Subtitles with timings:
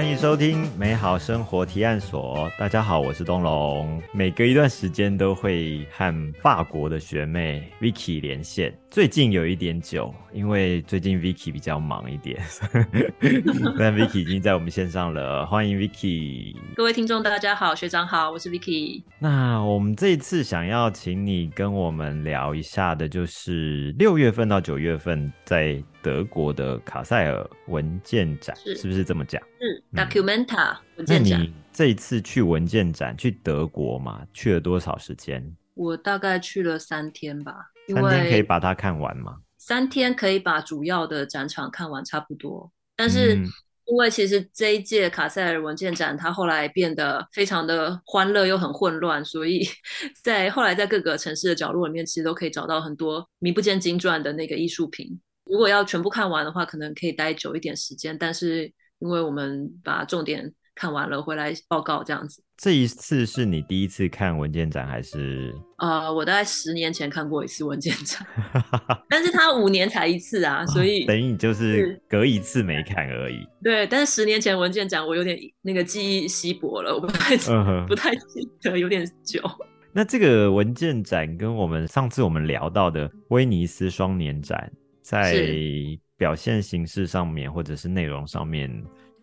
[0.00, 2.50] 欢迎收听美好生活提案所。
[2.58, 4.02] 大家好，我是东龙。
[4.14, 12.40] 每隔一段时间都会和法国的学妹 Vicky 连线，最近有一点久，因为最近 Vicky 比较忙一点。
[13.78, 16.56] 但 Vicky 已经在我们线上了，欢迎 Vicky。
[16.74, 19.02] 各位听众，大家好，学长好，我是 Vicky。
[19.18, 29.42] 那我们这一次想要请你跟我们聊一下的，就是六月份到九月份在德国的卡塞尔文件展，是是不是这么讲？
[29.60, 34.26] 嗯 Documenta 文件展你，这一次去文件展去德国嘛？
[34.32, 35.44] 去了多少时间？
[35.74, 39.38] 我大概去了三天吧，因三天可以把它看完吗？
[39.58, 42.70] 三天可以把主要的展场看完差不多。
[42.96, 43.46] 但是嗯
[43.86, 49.66] 因为其实这一届卡塞尔文件展，它后来变得非常的欢乐又很混乱，所以
[50.22, 55.18] 在后来在各个城市的角落里面，其实都可以找到很多名不见经传的那个艺术品。
[55.50, 58.64] 如果要全部看完的话，可能可以待久一点时间，但是
[59.00, 62.42] 因为我们把重点看完了，回来报告这样子。
[62.56, 65.54] 这一次是你第一次看文件展，还是？
[65.78, 68.24] 呃，我大概十年前看过一次文件展，
[69.08, 73.46] 但是他五年才一次啊，所以 等于你就是隔一次没看而已。
[73.62, 79.40] 对，但是十年前文件展我有点那个记忆稀薄了，我不太、嗯不太记得，有点久。
[79.92, 84.70] 那这个文件展跟我们上次我们聊到的威尼斯双年展，
[85.10, 85.44] 在
[86.16, 88.70] 表现形式上面或者是内容上面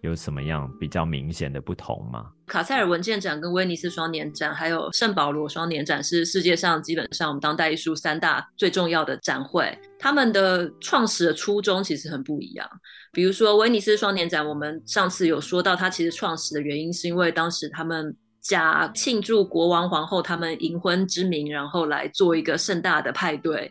[0.02, 2.26] 有什么样比较明显的不同吗？
[2.48, 12.70] 卡塞尔文件展跟威尼斯双年展，还有圣保罗双年展是世界上基本上我们当代艺术三大最重要的展会，他们的创始的初衷其实很不一样。
[13.14, 18.14] 比如说威尼斯双年展，我们上次有说到，它其实创始的原因是因为当时他们
[18.48, 23.70] 假庆祝国王皇后他们银婚之名，然后来做一个盛大的派对。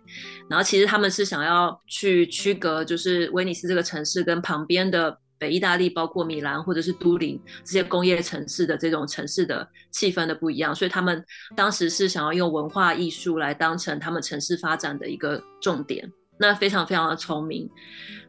[0.51, 11.25] 然后其实他们是想要去区隔，就是威尼斯这个城市跟旁边的北意大利，包括米兰或者是都灵这些工业城市的这种城市的气氛的不一样，所以他们
[11.57, 16.07] 当时是想要用文化艺术来当成他们城市发展的一个重点。
[16.39, 17.69] 那非常非常的聪明。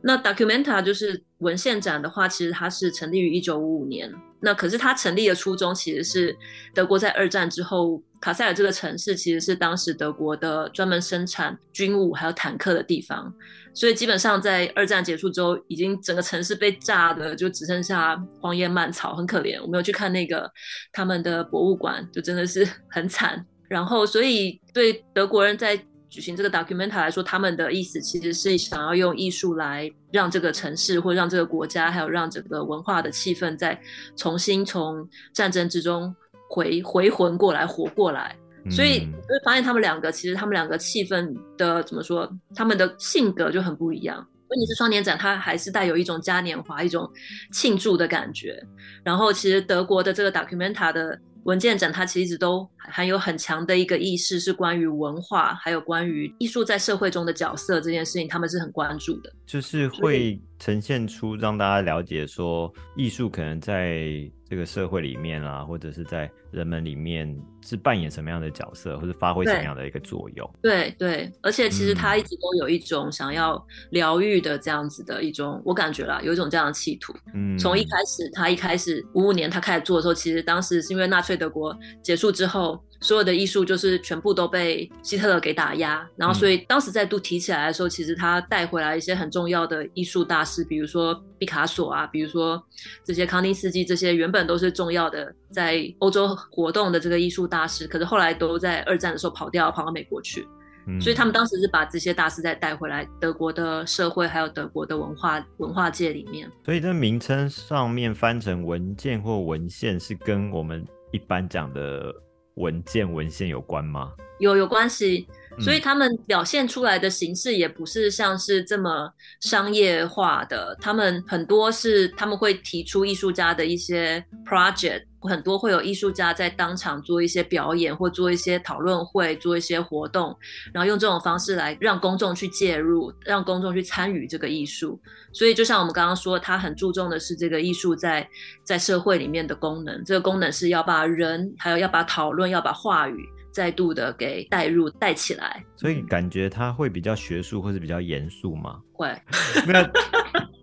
[0.01, 4.13] 那 Documenta 就是文献展的话，其实它是成立于一九五五年。
[4.39, 6.37] 那可是它成立的初衷其实是
[6.75, 13.33] 德国在二战之后，卡塞尔这个城市其实是当时德国的专门生产军武还有坦克的地方。
[13.73, 19.59] 所以基本上在二战结束之后，已经整个城市被炸的就只剩下荒野蔓草，很可怜。
[19.61, 20.49] 我没有去看那个
[20.93, 23.43] 他们的博物馆，就真的是 很惨。
[23.67, 25.75] 然后，所以对德国人在
[26.09, 33.79] 举行这个 documenta 来说，他们的意思其实是想要用艺术来让这个城市，或让这个国家，还有让整个文化的气氛再
[34.15, 36.15] 重新从战争之中
[36.49, 38.35] 回回魂过来，活过来。
[38.69, 44.25] 所以嗯就会发现他们两个其实他们两个气氛的怎么说，他们的性格就很不一样。
[44.49, 47.09] 威尼斯双年展它还是带有一种嘉年华、一种
[47.51, 48.61] 庆祝的感觉。
[49.03, 59.31] 然后其实德国的这个 Documenta 的文件展，它其实一直都含有很强的一个意识，是关于文化，还有关于艺术在社会中的角色这件事情，他们是很关注的。
[59.45, 64.03] 就是会呈现出让大家了解说，艺术可能在
[64.49, 67.33] 这个社会里面啊，或者是在人们里面
[67.65, 70.49] 是扮演什么样的角色，或者发挥什么样的一个作用。
[70.61, 77.13] 对对，而且其实他嗯一直都有一种想要疗愈的这样子的一种，我感觉啦，有一种这样的企图。
[77.33, 92.61] 嗯，从一开始，他一开始五五年他开始做的时候，其实当时是因为纳粹德国结束之后，所有的艺术就是全部都被希特勒给打压，然后所以当时再度提起来的时候，其实他带回来一些很重要的艺术大师，比如说毕卡索啊，比如说
[93.03, 100.47] 这些康定斯基这些原本都是重要的在欧洲活动的这个艺术大师，可是后来都在二战的时候跑掉，跑到美国去。
[100.89, 106.49] 嗯所以他们当时是把这些大师再带回来德国的社会，还有德国的文化文化界里面。
[106.63, 112.15] 所以这名称上面翻成文件或文献，是跟我们一般讲的
[112.57, 114.11] 文件文献有关吗？
[114.39, 115.27] 有有关系，
[115.59, 119.11] 所以嗯他们表现出来的形式也不是像是这么
[119.41, 130.37] 商业化的，他们很多是他们会提出艺术家的一些 project，很多会有艺术家在当场做一些表演或做一些讨论会，做一些活动，
[130.73, 134.99] 然后用这种方式来让公众去介入，让公众去参与这个艺术。
[135.33, 138.27] 所以就像我们刚刚说，他很注重的是这个艺术在
[138.63, 143.17] 在社会里面的功能，这个功能是要把人，还有要把讨论，要把话语。
[143.49, 148.79] 再度的给带入带起来，所以感觉他会比较学术或是比较严肃吗？
[148.93, 149.11] 会
[149.65, 149.81] 那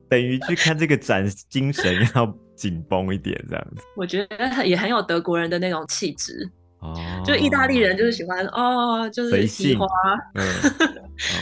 [0.08, 2.24] 等于去看这个展，精神要
[2.54, 3.82] 紧绷一点，这样子。
[3.96, 6.50] 我觉得也很有德国人的那种气质。
[6.80, 9.86] 哦，就意大利人就是喜欢哦，就是随提性花，
[10.34, 10.44] 嗯，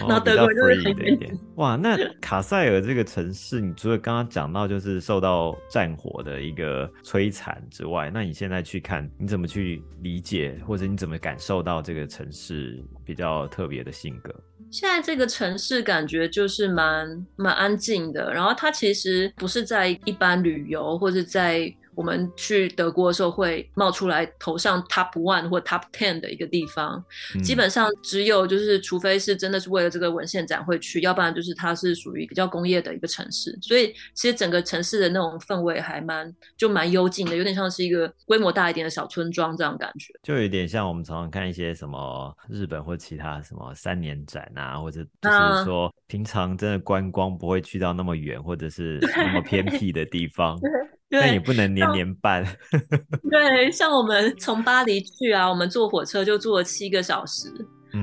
[0.07, 1.37] 然后德国人就是很一点。
[1.57, 14.33] 哇，那卡塞尔这个城市，你除了刚刚讲到就是受到战火的一个摧残之外，那你现在去看，你怎么去理解，或者你怎么感受到这个城市比较特别的性格？
[14.73, 21.73] 现在这个城市感觉就是蛮蛮安静的，然后它其实不是在一般旅游或者在。
[21.95, 27.05] 我们去德国的时候会冒出来头上 top one 或 top ten 的一个地方，
[27.43, 50.59] 基本上只有就是，除非是真的是为了这个文献展会去，要不然就是它是属于比较工业的一个城市，所以其实整个城市的那种氛围还蛮就蛮幽静的，有点像是一个规模大一点的小村庄这样感觉，就有点像我们常常看一些什么日本或其他什么三年展啊，或者就是说平常真的观光不会去到那么远或者是那么偏僻的地方。
[51.21, 52.45] 但也不能年年办。
[53.31, 57.53] 对，像我们从巴黎去啊，我们坐火车就坐了七个小时，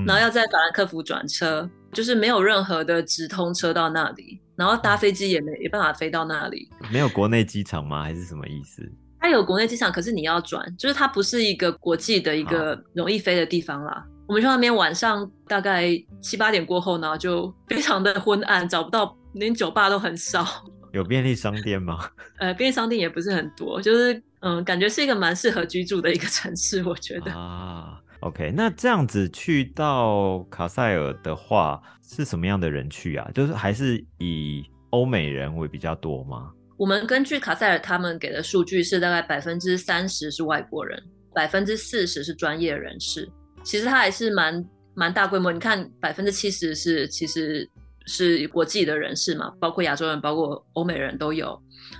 [0.06, 6.70] 然后要在法兰克福转车，就是没有任何的直通车到那里，然后搭飞机也没没办法飞到那里。
[6.92, 8.04] 没有国内机场吗？
[8.04, 8.82] 还是什么意思？
[9.22, 14.06] 它有国内机场，可是你要转，就是它不是一个国际的一个容易飞的地方啦。
[14.28, 15.90] 我们去那边晚上大概
[16.22, 20.46] 七八点过后呢，就非常的昏暗，找不到，连酒吧都很少。
[20.92, 22.10] 有便利商店吗？
[22.40, 27.32] 呃，便利商店也不是很多，就是嗯，感觉是一个蛮适合居住的一个城市，我觉得。
[27.32, 33.30] 啊，OK，那这样子去到卡塞尔的话，是什么样的人去啊？
[33.34, 36.52] 就是还是以欧美人为比较多吗？
[36.78, 41.02] 我们根据卡塞尔他们给的数据是大概百分之三十是外国人，
[41.36, 43.30] 百分之四十是专业人士。
[43.64, 44.66] 其实它还是蛮
[44.96, 47.70] 蛮大规模，你看百分之七十是其实。
[48.10, 51.58] 是国际的人士嘛，包括亚洲人，包括欧美人都有，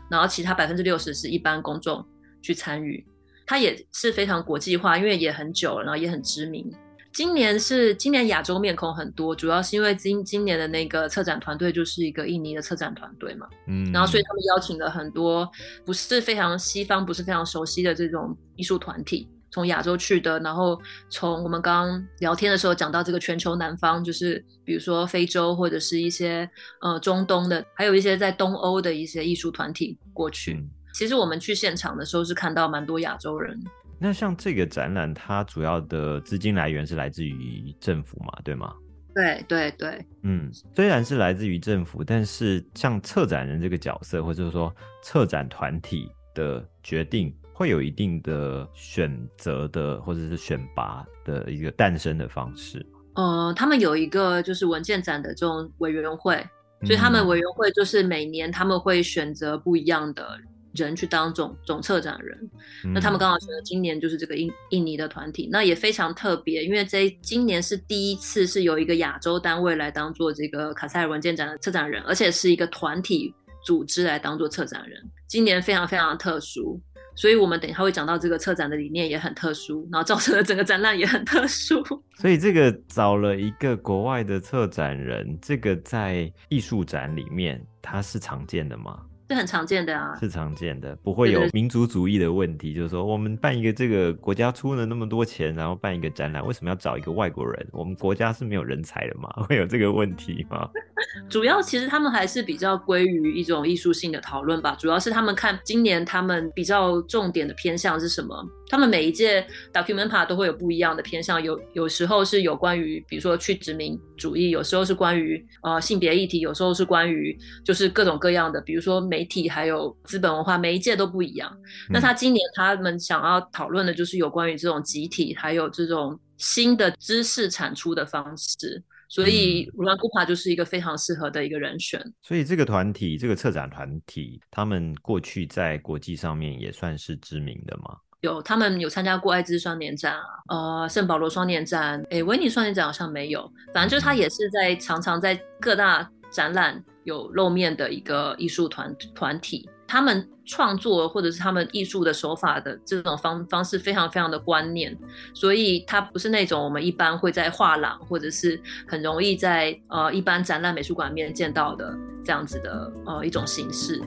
[0.10, 2.04] 然后其他百分之六十是一般公众
[2.42, 3.06] 去参与，
[3.46, 6.70] 它也是非常国际化，因为也很久了，然后也很知名。
[7.12, 15.50] 今年是今年亚洲面孔很多，主要是因为今今年的那个策展团队就是一个印尼的策展团队嘛，嗯，然后所以他们邀请了很多
[15.86, 19.28] 不是非常西方、不是非常熟悉的这种艺术团体。
[19.52, 20.80] 从亚洲去的，然后
[21.10, 26.50] 从我们刚刚聊天的时候讲到这个全球南方，就是比如说非洲或者是一些
[26.82, 30.64] 呃中东的，还有一些在东欧的一些艺术团体过去。
[30.94, 33.60] 其实我们去现场的时候是看到蛮多亚洲人。
[34.00, 38.32] 那像这个展览，它主要的资金来源是来自于政府嘛？
[38.44, 38.74] 对吗？
[39.14, 40.06] 对对对。
[40.24, 44.74] 嗯，虽然是来自于政府，但是像策展人这个角色，或者说
[45.04, 47.34] 策展团体的决定。
[47.60, 52.84] 会有一定的选择的，或者是选拔的一个诞生的方式。
[53.16, 56.42] 呃，他们有一个就是文件展的这种委员会，
[56.86, 60.40] 所以他们委员会就是每年他们会选择不一样的
[60.74, 62.50] 人去当总总策展人。
[62.94, 73.36] 那他们刚好选择今年就是这个印印尼的团体，那也非常特别，因为这今年是第一次是由一个亚洲单位来当做这个卡塞尔文件展的策展人，而且是一个团体
[73.66, 74.98] 组织来当做策展人。
[75.28, 76.80] 今年非常非常特殊。
[77.16, 81.84] 所以，我们等一下会讲到这个策展的理念也很特殊，然后造成了整个展览也很特殊。
[82.18, 89.02] 所以，这个找了一个国外的策展人，这个在艺术展里面，它是常见的吗？
[89.30, 92.74] 是很常见的啊，是常见的，不会有民族主义的问题。
[92.74, 97.68] 就是说，我们办一个这个国家出了那么多钱，然后办一个展览，为什么要找一个外国人？
[97.72, 99.30] 我们国家是没有人才的嘛？
[99.48, 100.68] 会有这个问题吗？
[101.30, 104.76] 主要其实他们还是比较归于一种艺术性的讨论吧。
[104.80, 108.44] 主要是他们看今年他们比较重点的偏向是什么？
[108.70, 121.52] 他们每一届 Documenta 都会有不一样的偏向，有有时候是有关于比如说去殖民主义，有时候是关于呃性别议题，有时候是关于就是各种各样的，比如说媒体还有资本文化，每一届都不一样。
[121.90, 128.84] 那他今年他们想要讨论的就是有关于这种集体，还有这种新的知识产出的方式。
[129.12, 132.00] 所以，鲁兰古帕就是一个非常适合的一个人选。
[132.22, 137.98] 所以，这个团体，这个策展团体，他们过去在国际上面也算是知名的吗？
[138.22, 143.50] 有，他们有参加过艾滋双年展啊，呃，圣保罗双年展，诶，维尼双年展好像没有。
[143.74, 149.70] 反正就是他也是在常常在各大展览有露面的一个艺术团团体。
[149.88, 154.96] 他们创作或者是他们艺术的手法的这种方方式非常非常的观念，
[155.34, 164.00] 所以它不是那种我们一般会在画廊或者是很容易在呃一般展览美术馆面见到的这样子的呃一种形式。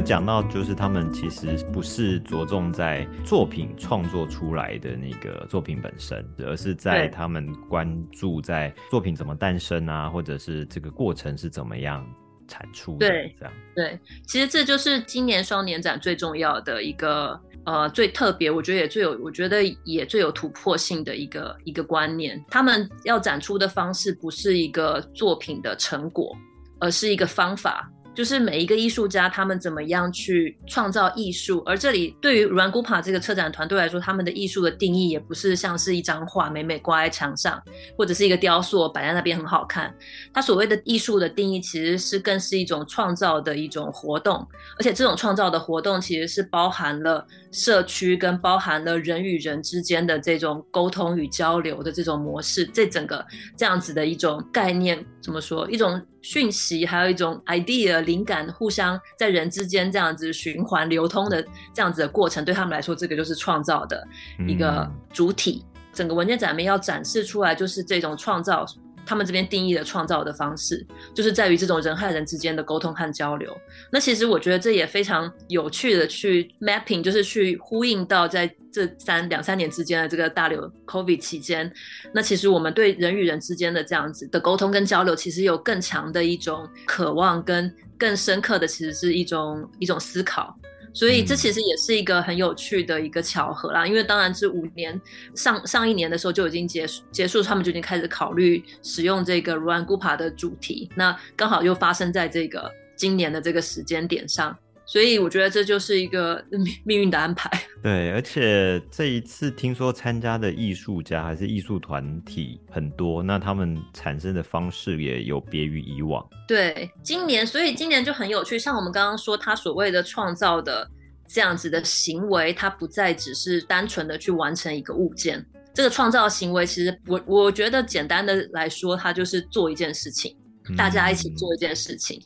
[0.00, 12.02] 有讲到，就是他们其实不是着重在作品创作出来的那个作品本身，而是在他们关注在作品怎么诞生啊，或者是这个过程是怎么样
[12.48, 13.06] 产出的。
[13.06, 17.38] 对，这样对，其实这就是今年双年展最重要的一个。
[17.66, 22.42] 呃，最特别，我觉得也最有，我觉得也最有突破性的一个一个观念。
[22.48, 26.34] 他们要展出的方式不是一个作品的成果，
[26.78, 27.86] 而是一个方法。
[28.14, 31.62] 就是每一个艺术家，他们怎么样去创造艺术？
[31.64, 37.62] 而这里对于 Rangupa 这个策展团队来说，他们的艺术的定义也不是像是一张画美美挂在墙上，
[37.96, 39.94] 或者是一个雕塑摆在那边很好看。
[40.34, 52.64] 他所谓的艺术的定义，其实是更是一种创造的一种活动，而且这种创造的活动其实是包含了社区跟包含了人与人之间的这种沟通与交流的这种模式。
[52.66, 53.24] 这整个
[53.56, 55.70] 这样子的一种概念，怎么说？
[55.70, 56.00] 一种。
[56.22, 61.42] 讯息还有一种 idea 灵感，互相在人之间这样子循环流通的
[61.72, 64.06] 这样子的过程，对他们来说，这个就是创造的
[64.46, 65.64] 一个主体。
[65.94, 68.66] 整个文件展面要展示出来，就是这种创造。
[69.10, 73.52] 他们这边定义的创造的方式，就是在于这种人和人之间的沟通和交流。
[73.90, 81.72] 那其实我觉得这也非常有趣的去 mapping，就是去呼应到在这三两三年之间的这个大流 COVID 期间，
[82.14, 90.56] 那其实我们对人与人之间的这样子的沟通跟交流，其实有更强的一种渴望，跟更深刻的其实是一种一种思考。
[90.92, 95.00] 所以这其实也是一个很有趣的一个巧合啦，因为当然是五年
[95.34, 104.56] 上上一年的时候就已经结束结束，他们就已经开始考虑使用这个 Run Gupa 的主题，那刚好又发生在这个今年的这个时间点上。
[104.90, 106.44] 所以我觉得这就是一个
[106.84, 107.48] 命运的安排。
[107.80, 116.28] 对，而且这一次听说参加的艺术家还是艺术团体很多，那他们产生的方式也有别于以往。
[116.48, 120.90] 对，今年所以今年就很有趣，像我们刚刚说，他所谓的创造的
[121.24, 125.46] 这样子的行为，它不再只是单纯的去完成一个物件。
[125.72, 130.36] 这个创造行为，其实我我觉得简单的来说，它就是做一件事情。
[130.76, 132.20] 大家一起做一件事情，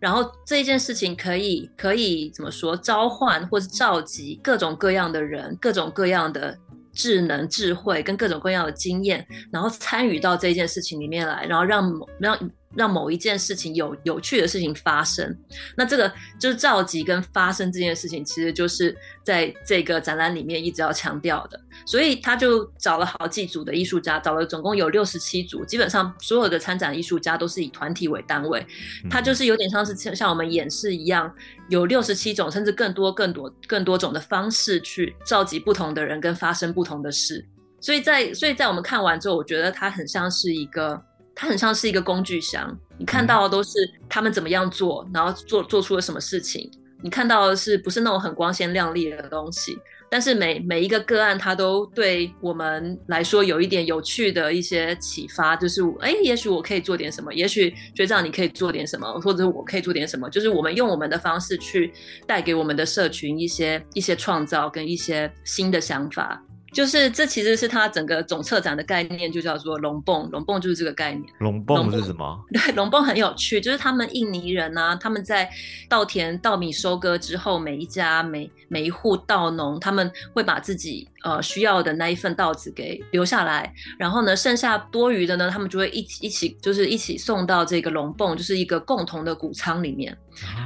[0.00, 2.76] 然后这一件事情可以可以怎么说？
[2.76, 6.56] 召唤或是召集各种各样的人，各种各样的
[6.92, 12.50] 智能、智慧跟各种各样的经验，然后参与到这件事情里面来，然后让让。
[12.76, 15.36] 让某一件事情有有趣的事情发生，
[15.76, 21.60] 那这个就是召集跟发生这件事情，其实就是在这个展览里面一直要强调的。
[21.86, 28.64] 所以他就找了好几组的艺术家，找了总共有六十七组，基本上所有的参展艺术家都是以团体为单位。
[29.10, 31.32] 他就是有点像是像我们演示一样，
[31.68, 37.44] 有六十七种甚至更多、更多、更多种的方式去召集不同的人跟发生不同的事。
[37.80, 41.00] 所以在所以在我们看完之后，我觉得它很像是一个。
[41.34, 46.70] 它很像是一个工具箱，你看到的都是他们怎么样做，然后做做出了什么事情。
[47.02, 49.78] 你看到的是不是那种很光鲜亮丽的东西？
[50.10, 61.92] 但是每每一个个案，它都对我们来说有一点有趣的一些启发，就是哎，也许我可以做点什么，也许学长你可以做点什么，或者我可以做点什么，就是我们用我们的方式去
[62.26, 66.40] 带给我们的社群一些一些创造跟一些新的想法。
[66.74, 70.28] 就是这其实是它整个总策展的概念，就叫做龙蹦。
[70.32, 71.24] 龙蹦就是这个概念。
[71.38, 72.38] 龙蹦是什么？
[72.52, 75.48] 对，龙蹦很有趣，就是他们印尼人呢，他们在
[75.88, 90.16] 稻田稻米收割之后，每一家每每一户稻农，他们会把自己呃需要的那一份稻子给留下来，然后呢，剩下多余的呢，他们就会一起一起就是一起送到这个龙泵，就是一个共同的谷仓里面。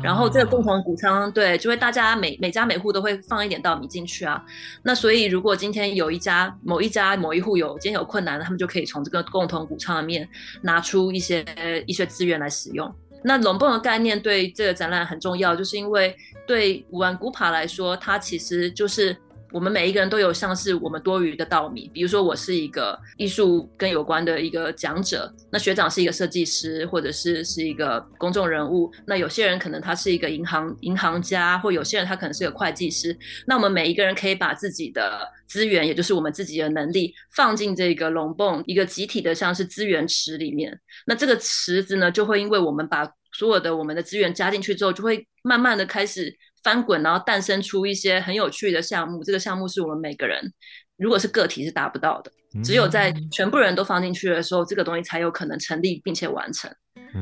[0.03, 4.43] 然后这个共同谷仓，对，就会大家每每家每户都会放一点稻米进去啊。
[4.83, 10.29] 那所以如果今天有一家某一家某一户有今天有困难，他们就可以从这个共同谷仓里面
[10.63, 11.45] 拿出一些
[11.87, 12.93] 一些资源来使用。
[13.23, 19.17] 那龙泵的概念对这个展览很重要，就是因为对五万古帕来说，它其实就是。
[19.53, 46.37] 我们每一个人都有像是我们多余的稻米，比如说我是一个艺术跟有关的一个讲者，那学长是一个设计师，或者是是一个公众人物，那有些人可能他是一个银行银行家，或有些人他可能是个会计师，那我们每一个人可以把自己的资源，也就是我们自己的能力，放进这个龙泵一个集体的像是资源池里面，那这个池子呢，就会因为我们把所有的我们的资源加进去之后，就会慢慢的开始。
[46.69, 49.25] 翻滚，然后诞生出一些很有趣的项目。
[49.25, 50.39] 这个项目是我们每个人，
[50.99, 52.31] 如果是个体是达不到的，
[52.63, 56.71] 只有在全部人都放进去的时候，这个东西才有可能成立并且完成。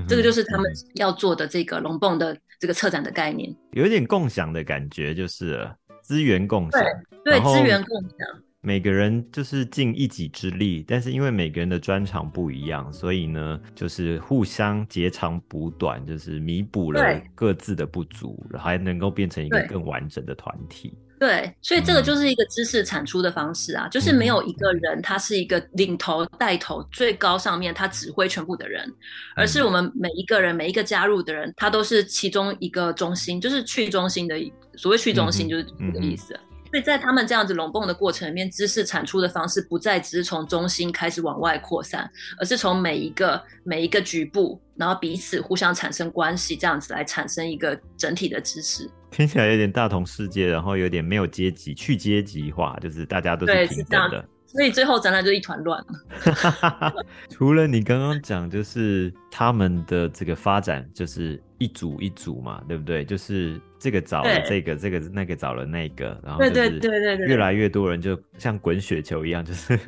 [0.09, 5.71] 这个就是他们要做的这个龙蹦的这个策展的概念，有点共享的感觉，就是
[6.03, 6.83] 资源共享。
[7.25, 8.43] 对，资源共享。
[8.67, 20.93] 每个人就是尽一己之力，但是因为每个人的专长不一样，所以呢，就是互相截长补短，就是弥补了各自的不足，还能够变成一个更完整的团体。
[21.21, 28.93] 对，所以这个就是一个知识产出的方式啊，就是没有一个人他是一个领头带头最高上面他指挥全部的人，
[29.37, 34.35] 而是我们每一个人每一个加入的人，他都是其中一个中心，就是去中心的
[34.75, 36.37] 所谓去中心就是这个意思。
[36.77, 42.07] 所以在他们这样子拢蹦的过程里面，知识产出的方式不再只是从中心开始往外扩散，
[42.39, 48.91] 而是从每一个每一个局部，然后彼此互相产生关系，这样子来产生一个整体的知识。
[49.11, 54.23] 听起来有点大同世界，然后有点没有阶级，去阶级化，就是大家都是平等的。
[54.57, 56.95] 所以最后展览就一团乱了。
[57.31, 63.05] 除了你刚刚讲，就是他们的这个发展，就是一组一组嘛，对不对？
[63.05, 69.79] 就是这个找了这个，这个那个找了那个，然后对对对对对，越来越多人就像滚雪球一样，就是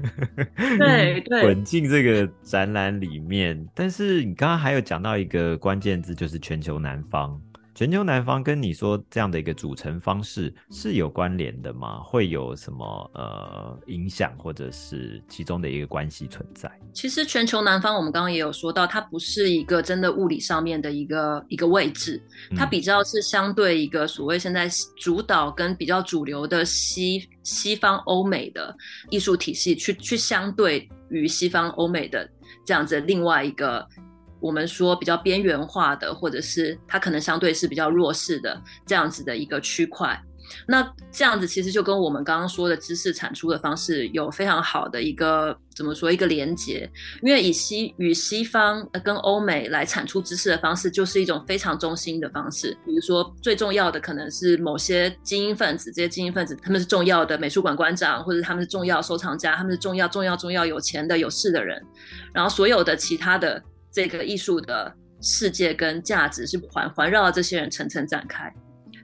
[0.57, 3.67] 对对 滚进这个展览里面。
[3.75, 7.41] 但是你刚刚还有讲到一个关键字，就是全球南方。
[7.79, 12.01] 全球南方跟你说这样的一个组成方式是有关联的吗？
[12.01, 16.69] 会有什么呃影响，或者是其中的一个关系存在？
[16.93, 22.21] 其实全球南方我们刚刚也有说到，它不是一个真的物理上面的一个一个位置，
[22.57, 28.77] 它比较是相对一个所谓现在主导跟比较主流的西西方欧美的
[29.09, 32.29] 艺术体系去去相对于西方欧美的
[32.67, 33.89] 这样子另外一个。
[34.41, 40.21] 我们说比较边缘化的，或者是它可能相对是比较弱势的这样子的一个区块，
[40.67, 46.91] 那这样子其实就跟我们刚刚说的知识产出的方式有非常好的一个怎么说一个连接，
[47.23, 52.77] 因为以西与西方跟欧美来产出知识的方式，就是一种非常中心的方式。
[52.87, 61.85] 比如说最重要的可能是某些精英分子，这些精英分子他们是重要的美术馆馆长，或者他们是重要收藏家，他们是重要重要重要有钱的有势的人，
[62.33, 63.63] 然后所有的其他的。
[63.91, 68.53] 这个艺术的世界跟价值是环环绕这些人层层展开，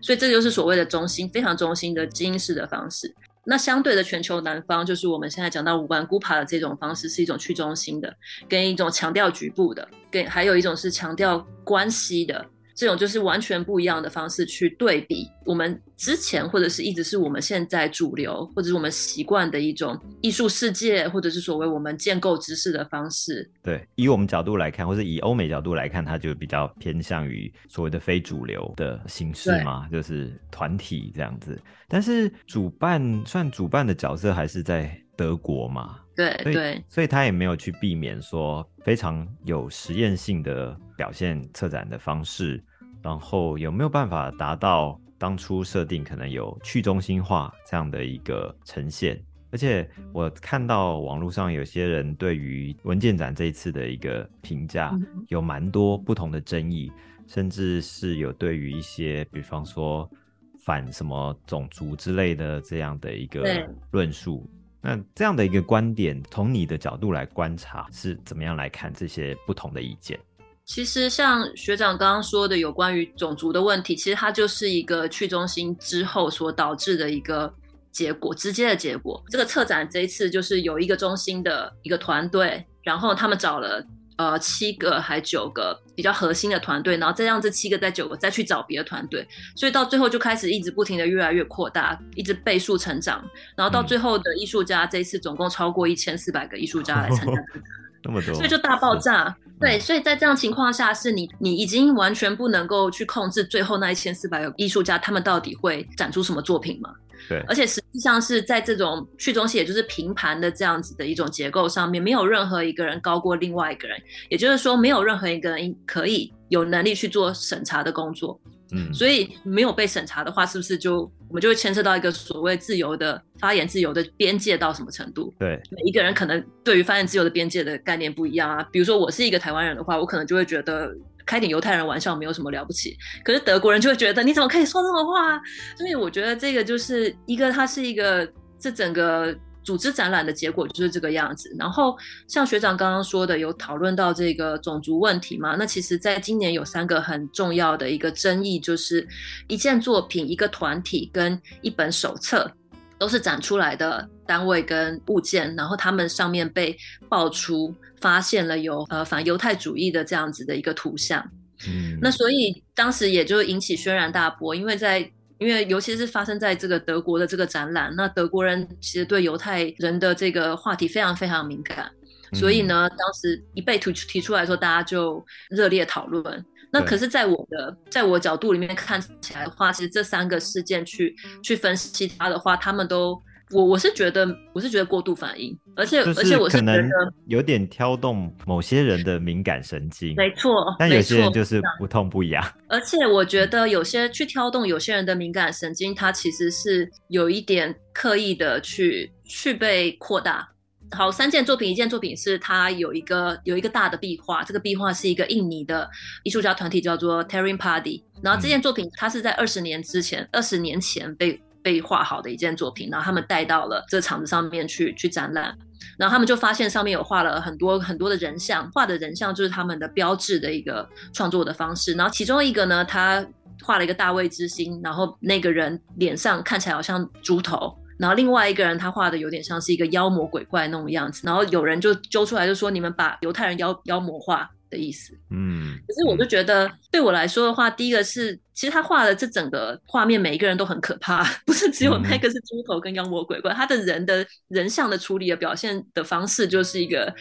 [0.01, 3.13] 所以这就是所谓的中心，非常中心的精英式的方式。
[3.47, 8.11] 那相对的全球南方，就是我们现在讲到五官孤爬的这种方式，是一种去中心的，
[8.49, 12.47] 跟一种强调局部的，跟还有一种是强调关系的。
[12.75, 23.49] 这种就是完全不一样的方式去对比我们之前或者是一直是我们现在主流或者是我们习惯的一种艺术世界，或者是所谓我们建构知识的方式。
[23.63, 31.57] 对，以我们角度来看，或者以欧美角度来看，它就比较偏向于所谓的非主流的形式嘛，就是团体这样子。
[31.87, 36.01] 但是主办算主办的角色还是在德国嘛？
[36.17, 42.63] 对对，所以他也没有去避免说非常有实验性的表现策展的方式，
[43.03, 49.21] 然后有没有办法达到当初设定可能有去中心化这样的一个呈现？
[49.51, 54.93] 而且我看到网络上有些人对于文件展这一次的一个评价
[55.29, 56.91] 有蛮多不同的争议，
[57.29, 60.11] 甚至是有对于一些比方说
[60.59, 63.45] 反什么种族之类的这样的一个
[63.93, 64.45] 论述。
[64.85, 70.21] 那这样的一个观点，从你的角度来观察，是怎么样来看这些不同的意见？
[70.67, 77.51] 其实像学长刚刚说的，有关于种族的问题，其实它就是一个去中心之后所导致的一个
[77.91, 79.25] 结果，直接的结果。
[79.31, 83.83] 这个策展这一次就是有一个中心的一个团队，然后他们找了。
[84.17, 93.25] 呃，七个还九个比较核心的团队，然后再让这七个再九个再去找别的团队，所以到最后就开始一直不停的越来越扩大，一直倍数成长，
[93.57, 97.33] 然后到最后的艺术家这一次总共超过一千四百个艺术家来参加，
[98.05, 99.37] 那么多，所以就大爆炸。
[99.61, 106.91] 对，所以在这样情况下，是你你已经完全不能够去控制最后那一千四百个艺术家他们到底会展出什么作品吗？
[107.29, 118.39] 对，而且实际上是在这种去中心，也就是平盘的这样子的一种结构上面，没有任何一个人高过另外一个人，也就是说，没有任何一个人可以有能力去做审查的工作。
[118.73, 125.33] 嗯，所以没有被审查的话，是不是就我们就会牵涉到一个所谓自由的发言自由的边界到什么程度？
[125.39, 128.67] 对，每一个人可能对于发言自由的边界的概念不一样啊。
[128.73, 130.95] 比如说，我是一个台湾人的话，我可能就会觉得。
[131.27, 135.41] 开点犹太人玩笑没有什么了不起，可是德国人就会觉得你怎么可以说这种话？
[135.77, 141.55] 所以我觉得这个就是一个，它是一个这整个组织展览的结果就是这个样子。
[141.59, 141.97] 然后
[142.29, 145.57] 像学长刚刚说的，有讨论到这个种族问题嘛？
[145.57, 149.07] 那其实在今年有三个很重要的一个争议，就是
[149.49, 152.51] 一件作品、一个团体跟一本手册。
[152.97, 156.75] 都是展出来的单位跟物件，然后他们上面被
[157.09, 161.27] 爆出发现了有呃反犹太主义的这样子的一个图像，
[161.67, 171.91] 嗯，那所以当时也就引起轩然大波，因为在因为尤其是发生在这个德国的这个展览，那德国人其实对犹太人的这个话题非常非常敏感，
[172.35, 176.45] 所以呢，当时一被提提出来说，大家就热烈讨论。
[176.71, 183.19] 那可是，在我的在我角度里面看起来的话，其实这三个事件去去分析它的话，他们都。
[183.51, 186.89] 我我是觉得，我是觉得过度反应，而且而且我是觉得
[187.27, 192.43] 有点挑动某些人的敏感神经，没错，但有些人就是不痛不痒。
[192.69, 200.49] 而且我觉得有些去挑动有些人的敏感神经，它其实是有一点刻意的去去被扩大。
[200.91, 205.89] 好，三件作品，一件作品是它有一个有一个大的壁画，这个壁画是一个印尼的
[206.23, 211.41] 艺术家团体叫做 Terry Party，然后这件作品它是在二十年之前，二十年前被。
[211.65, 215.57] 被画好的一件作品，然后他们带到了这场子上面去去展览，
[215.97, 221.95] 然后他们就发现上面有画了很多很多的人像，画的人像就是他们的标志的一个创作的方式。
[221.95, 223.27] 然后其中一个呢，他
[223.63, 234.51] 画了一个大卫之星，然后那个人脸上看起来好像猪头，然后另外一个人他画的有点像是一个妖魔鬼怪那种样子，然后有人就揪出来就说你们把犹太人妖妖魔化。
[234.75, 247.15] 的意思，嗯，可是我就觉得，对我来说的话，第一个是，其实他画的这整个画面，每一个人都很可怕， 不是只有那个是猪头跟妖魔鬼怪，他的人的人像的处理的表现的方式，就是一个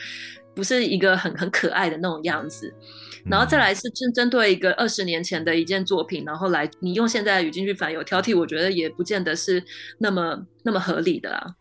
[0.55, 2.73] 不是一个很很可爱的那种样子。
[3.25, 9.63] 然后再来是针针对一个二十年前的一件作品，然后来你用现在的语境去反有挑剔，我觉得也不见得是
[9.99, 11.55] 那么那么合理的啦。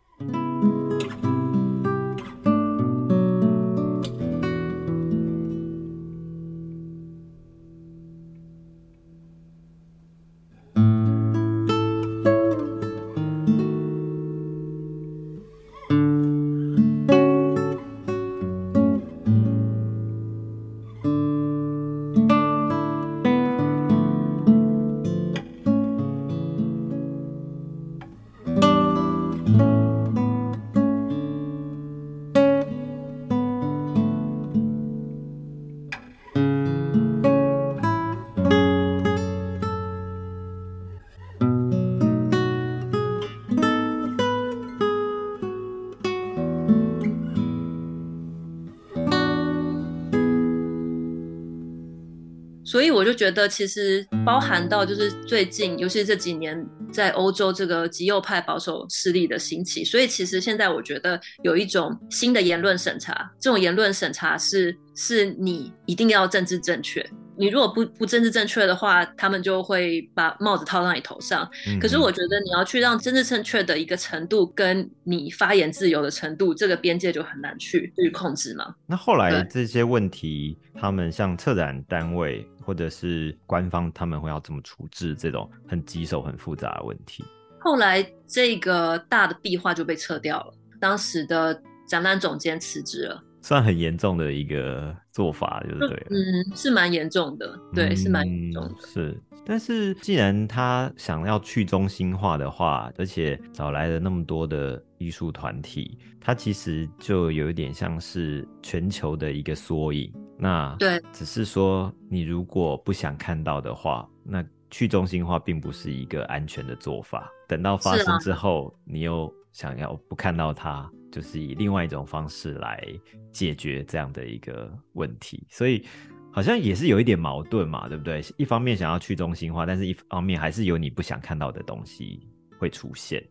[53.13, 67.07] 就觉得，其实包含到就是最近，尤其这几年，在欧洲这个极右派保守势力的兴起，所以其实现在我觉得有一种新的言论审查，这种言论审查是是你一定要政治正确。
[67.37, 71.49] 你如果不不政治正确的话，他们就会把帽子套到你头上。
[71.81, 78.75] 可是我觉得你要去让政治正确的一个程度，跟你发言自由的程度，这个边界就很难去去控制嘛。
[78.87, 87.25] 那后来这些问题，他们像策展单位或者是官方，他们会要怎么处置这种很棘手、很复杂的问题？
[87.59, 93.23] 后来这个大的壁画就被撤掉了，当时的展览总监辞职了。
[93.43, 98.75] 算很严重的一个做法，就是对，嗯，是蛮严重的，对，是蛮严重的。
[98.87, 110.13] 是，但是既然他想要去中心化的话，而且找来了那么多的艺术团体，它其实就有一点像是全球的一个缩影。
[110.39, 117.29] 那对，只是说你如果不想看到的话，那去中心化并不是一个安全的做法。
[117.49, 120.89] 等到发生之后，你又想要不看到它。
[121.13, 122.83] 就是以另外一种方式来
[123.31, 125.87] 解决这样的一个问题，所以
[126.33, 128.25] 好像也是有一点矛盾嘛，对不对？
[128.39, 132.27] 一方面想要去中心化，但是一方面还是有你不想看到的东西
[132.59, 133.23] 会出现。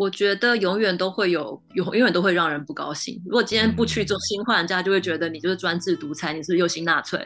[0.00, 3.20] 我觉得永远都会有，永永远都会让人不高兴。
[3.26, 7.20] 如果今天不去中心化，人家就会觉得你就是专制独裁，你是右心纳粹。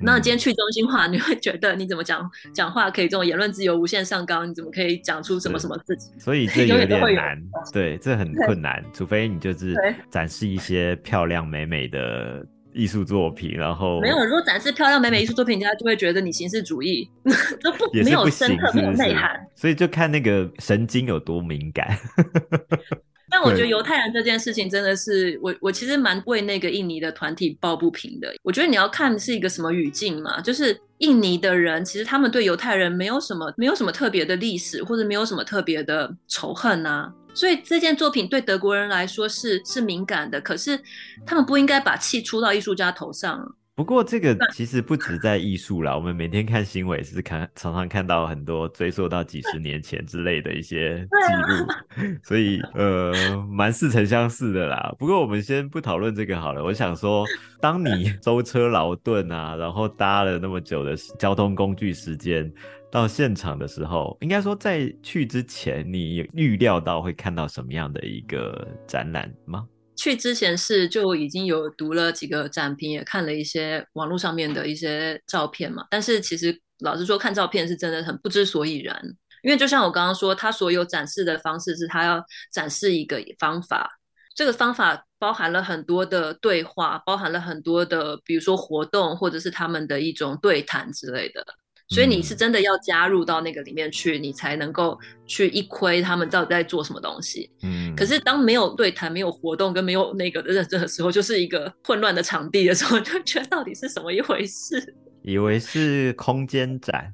[0.00, 4.48] 那今天去中心化，你会觉得你怎么讲讲话可以这种言论自由无限上纲？
[4.48, 6.12] 你怎么可以讲出什么什么自己？
[6.20, 7.36] 所以这 有点难，
[7.72, 8.80] 对，这很困难。
[8.94, 9.74] 除非你就是
[10.08, 12.46] 展示一些漂亮美美的。
[12.72, 14.24] 艺术作品，然后没有。
[14.24, 17.08] 如果展示漂亮美美艺术作品，人家就会觉得你形式主义，
[17.62, 19.38] 都不没有深刻，没有内涵。
[19.54, 21.96] 所以就看那个神经有多敏感。
[23.32, 28.34] 但我觉得犹太人这件事情真的是，我我其实蛮为那个印尼的团体抱不平的。
[28.42, 37.08] 我觉得你要看是一个什么语境嘛，就是印尼的人其实他们对犹太人没有什么没有什么特别的历史，或者没有什么特别的仇恨啊。
[37.34, 40.80] 所以这件作品对德国人来说是是敏感的，可是
[41.24, 43.54] 他们不应该把气出到艺术家头上。
[43.76, 53.10] 不过这个其实不止在艺术啦，我们每天看新闻是看常常看到很多追溯到几十年前之类的一些记录，所以呃
[53.50, 54.94] 蛮似曾相识的啦。
[54.98, 56.62] 不过我们先不讨论这个好了。
[56.62, 57.24] 我想说，
[57.58, 62.52] 当你 舟车劳顿啊，然后搭了那么久的交通工具时间
[62.90, 69.66] 到现场的时候，应该说在去之前，你预料到会看到什么样的一个展览吗？
[69.96, 75.86] 去之前是就已经有读了几个展评，也看了一些网络上面的一些照片嘛。
[75.90, 78.98] 但是其实老实说，看照片是真的很不知所以然。
[79.42, 82.22] 因为就像我刚刚说，他所有展示的方式是他要
[82.52, 83.90] 展示一个方法，
[84.34, 91.44] 这个方法包含了很多的对话，包含了很多的，比如说活动或者是他们的一种对谈之类的。
[91.90, 97.50] 所以你是真的要加入到那个里面去，你才能够去一窥他们到底在做什么东西。
[97.64, 104.94] 嗯，可是当没有对谈、没有活动跟没有那个的认真的时候，就是一个混乱的场地的时候，就觉得到底是什么一回事？
[105.22, 107.12] 以为是空间展，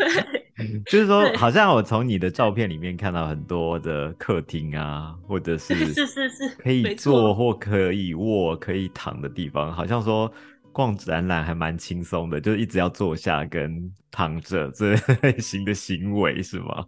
[0.90, 10.32] 就是说，好像我从你的照片里面看到很多的客厅啊，或者是 是是是，可以坐或可以卧、可以躺的地方，好像说。
[10.76, 16.84] 逛展览还蛮轻松的，就是一直要坐下跟躺着这 类型的行为，是吗？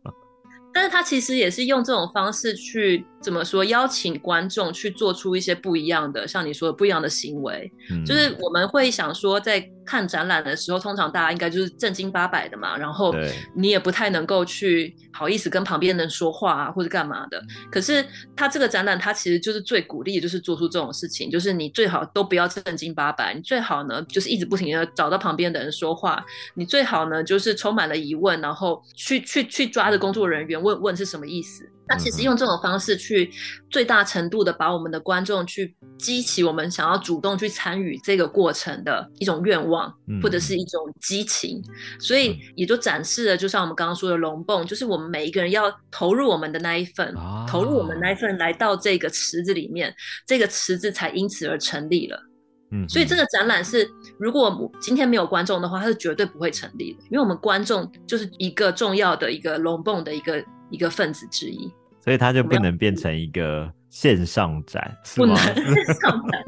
[0.75, 7.71] 但是他其实也是用这种方式去怎么说，邀请观众去做出一些不一样的，像你说的不一样的行为，
[8.07, 9.69] 就是我们会想说在。
[9.89, 13.15] 看展览的时候，通常大家应该就是正经八百的嘛，然后
[13.55, 17.43] 你也不太能够去好意思跟旁边人说话啊，或者干嘛的。
[17.73, 18.05] 可是
[18.37, 31.67] 他这个展览，他其实就是最鼓励，就是做出这种事情，就是你最好都不要正经八百，你最好呢就是一直不停的找到旁边的人说话，你最好呢就是充满了疑问，然后去去去抓着工作人员问问是什么意思。
[31.89, 33.31] 他其实用这种方式去
[33.71, 41.63] 最大程度的把我们的观众去激起我们想要主动去参与这个过程的一种愿望，或者是一种激情，
[41.99, 47.15] 所以也就展示了，就像我们刚刚说的龙蹦，就是我们每一个人要投入我们的那一份，
[47.49, 49.95] 投入我们那一份来到这个池子里面，
[50.27, 52.23] 这个池子才因此而成立了。
[52.71, 61.73] 嗯，所以这个展览是，如果今天没有观众的话，它是绝对不会成立的，因为我们观众就是一个重要的一个龙蹦的一个一个分子之一。
[62.01, 66.45] 所以它就不能变成一个线上展，不能 线上展，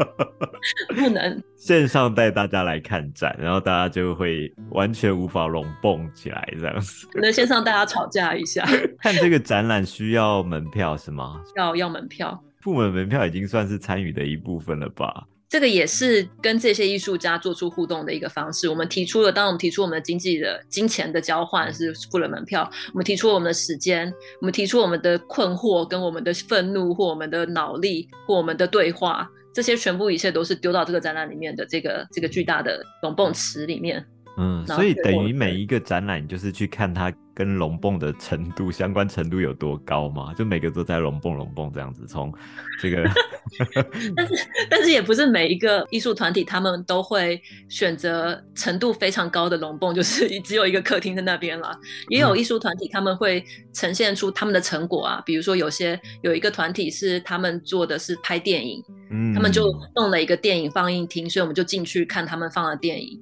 [0.96, 7.06] 不能 线上带大家来看展，然后大家就会完全无法融蹦起来这样子。
[7.14, 8.64] 那线上大家吵架一下，
[9.02, 11.42] 看这个展览需要门票是吗？
[11.56, 15.26] 要要门票，部门门票已经算是参与的一部分了吧？
[15.50, 18.68] 这个也是跟这些艺术家做出互动的一个方式。
[18.68, 34.06] 我们提出了，当我们提出我们的经济的金钱的交换是付了门票，我们提出我们的时间，我们提出我们的困惑跟我们的愤怒或我们的脑力或我们的对话，这些全部一切都是丢到这个展览里面的这个这个巨大的龙蹦池里面。
[34.40, 40.32] 嗯，所以等于每一个展览就是去看它跟龙蹦的程度 相关程度有多高嘛？
[40.32, 42.32] 就每个都在龙蹦龙蹦这样子，从
[42.80, 43.04] 这个，
[44.16, 44.34] 但是
[44.70, 51.78] 但是也不是每一个艺术团体他们都会选择程度非常高的龙蹦，就是只有一个客厅在那边了。
[52.08, 63.20] 也有艺术团体他们会呈现出他们的成果啊，比如说有些有一个团体是他们做的是拍电影，嗯，他们就弄了一个电影放映厅，所以我们就进去看他们放的电影。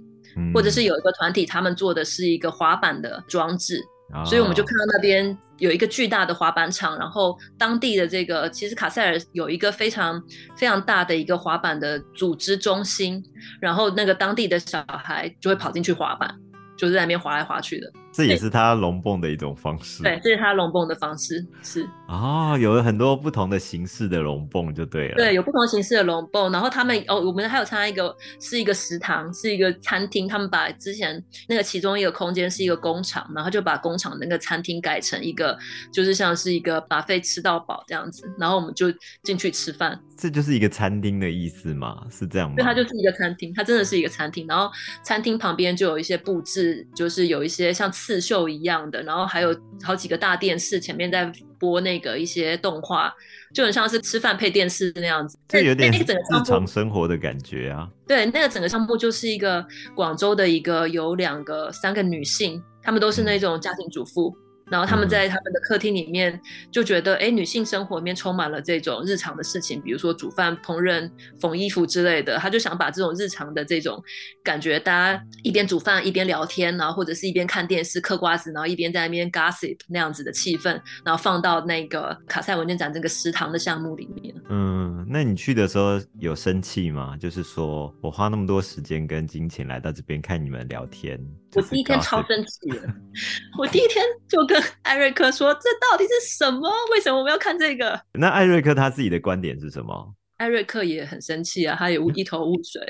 [0.55, 3.83] 或者是有一个团体，他们做的是一个滑板的装置，
[4.25, 10.23] 所以我们就看到那边有一个巨大的滑板场，然后当地的这个其实卡塞尔有一个非常
[10.57, 13.23] 非常大的一个滑板的组织中心，
[13.61, 16.35] 然后那个当地的小孩就会跑进去滑板。
[16.77, 20.03] 就是在那边滑来滑去的，这也是他龙蹦的一种方式。
[20.03, 25.17] 对，这是他龙蹦的方式，是哦，有了很多不同的形式的龙蹦就对了。
[25.17, 35.57] 对，有不同形式的龙蹦，然后他们哦，我们还有参加一个是一个食堂，是一个餐厅，他们把之前那个其中一个空间是一个工厂，然后就把工厂那个餐厅改成一个，
[35.93, 38.87] 就是像是一个把费吃到饱这样子，然后我们就
[39.23, 39.99] 进去吃饭。
[40.17, 42.05] 这就是一个餐厅的意思吗？
[42.11, 42.57] 是这样吗？
[42.57, 44.47] 对，它就是一个餐厅，它真的是一个餐厅。
[44.49, 44.69] 然后
[45.05, 53.13] 餐厅旁边就有一些布置，就是有一些像刺绣一样的，然后还有好几个大电视，前面在播那个一些动画，
[53.53, 55.37] 就很像是吃饭配电视那样子。
[55.49, 56.05] 这有点日
[56.47, 57.89] 常生活的感觉啊。
[58.07, 64.33] 对，那个整个项目就是一个广州的一个有两个三个女性，她们都是那种家庭主妇。
[64.71, 72.39] 然后他们在他们的客厅里面就觉得，哎，女性生活里面充满了这种日常的事情，比如说煮饭、烹饪、缝衣服之类的。
[72.39, 74.03] 他就想把这种日常的这种
[74.43, 84.35] 感觉，大家一边煮饭一边聊天，然后或者是一边看电视嗑瓜子，然后一边在那边 gossip 那样子的气氛，然后放到那个卡塞文件展这个食堂的项目里面。
[84.51, 87.17] 嗯，那你去的时候有生气吗？
[87.19, 91.19] 就是说我花那么多时间跟金钱来到这边看你们聊天，
[91.55, 92.95] 我第一天超生气的。
[93.59, 96.71] 我第一天就跟 艾瑞克说：“这到底是什么？
[96.93, 100.15] 为什么我们要看这个？”那艾瑞克他自己的观点是什么？
[100.39, 102.81] 艾瑞克也很生气啊，他也一头雾水。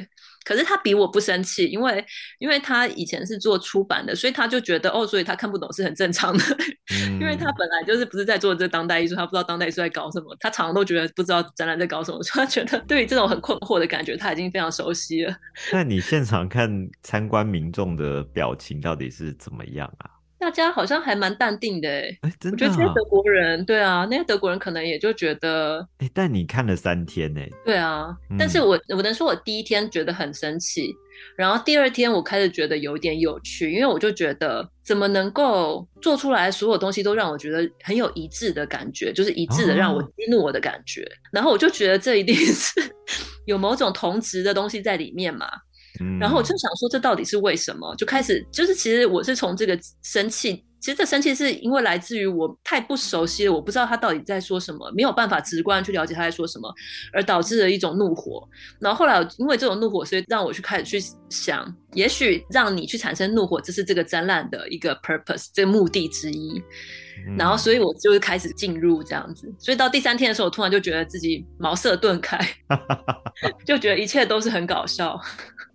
[0.45, 2.05] 可是他比我不生气，因为
[2.39, 6.45] 因为他以前是做出版的，所以他就觉得哦，所以他看不懂是很正常的。
[7.21, 15.35] 因为他本来就是不是在做这当代艺术，他不知道当代艺术在搞什么，他常常都觉得不知道展览在搞什么，所以他觉得对于这种很困惑的感觉，他已经非常熟悉了。
[15.73, 16.71] 那你现场看
[17.03, 20.11] 参观民众的表情到底是怎么样啊？
[20.49, 27.43] 大家好像还蛮淡定的哎，哎，真的，我觉得这些德国人，对啊，那些德国人可能也就觉得，哎，但你看了三天呢？
[27.67, 30.91] 对啊，但是我我能说，我第一天觉得很生气，
[31.37, 42.81] 然后第二天我开始觉得有点有趣，因为我就觉得怎么能够做出来所有东西都让我觉得很有一致的感觉，就是一致的让我激怒我的感觉，然后我就觉得这一定是
[43.45, 45.47] 有某种同质的东西在里面嘛。
[46.21, 47.95] 然后我就想说，这到底是为什么？
[47.97, 56.73] 就开始就是，其实我是从这个生气，其实这生气是因为来自于我太不熟悉了，我不知道他到底在说什么，没有办法直观去了解他在说什么，
[57.13, 58.49] 而导致了一种怒火。
[58.81, 66.63] 然后后来因为这种怒火，所以让我去开始去想，也许让你去产生怒火，这是这个展览的一个 purpose，这个目的之一。
[67.37, 72.39] 然后所以我就开始进入这样子，所以到第三天的时候，我突然就觉得自己茅塞顿开，
[73.67, 75.21] 就觉得一切都是很搞笑。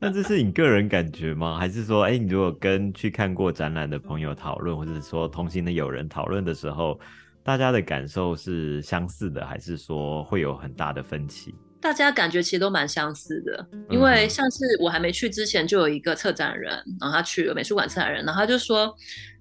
[0.04, 1.58] 那这是你个人感觉吗？
[1.58, 7.00] 还是说，哎，你如果跟去看过展览的朋友讨论，或者是说同行的友人讨论的时候，
[7.42, 11.56] 大家的感受是相似的，还是说会有很大的分歧？
[11.80, 18.94] 大家感觉其实都蛮相似的，因为像是我还没去之前，就有一个策展人，然后他去了美术馆策展人，然后他就说，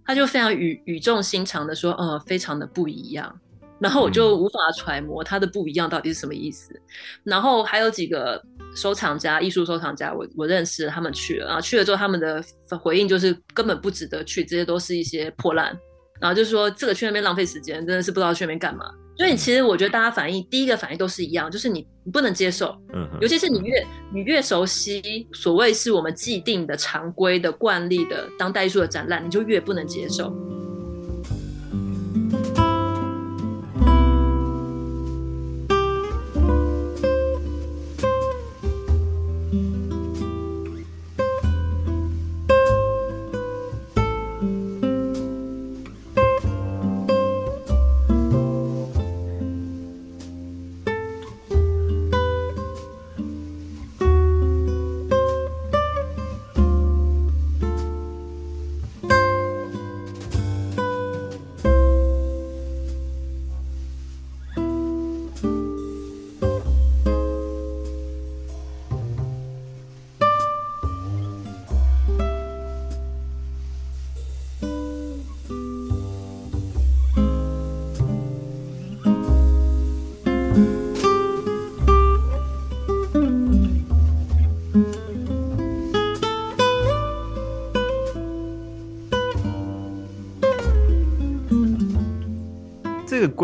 [0.04, 3.36] 他就非常语语重心长的说，呃，非常的不一样。
[3.80, 6.72] 然后我就无法揣摩他的不一样到底是什么意思。
[7.24, 8.40] 然后还有几个
[8.74, 12.42] 收藏家、艺术收藏家，我我认识，他们去了，然后去了之后，他们的
[12.80, 15.76] 回应就是根本不值得去，这些都是一些破烂。
[16.20, 18.86] 然后就是说这个去那边浪费时间，真的是不知道去那边干嘛。
[19.18, 30.32] 所以其实我觉得大家反应第一个反应都是一样，就是你你不能接受，嗯，尤其是你越你越熟悉所谓是我们既定的常规的惯例的当代艺术的展览，你就越不能接受。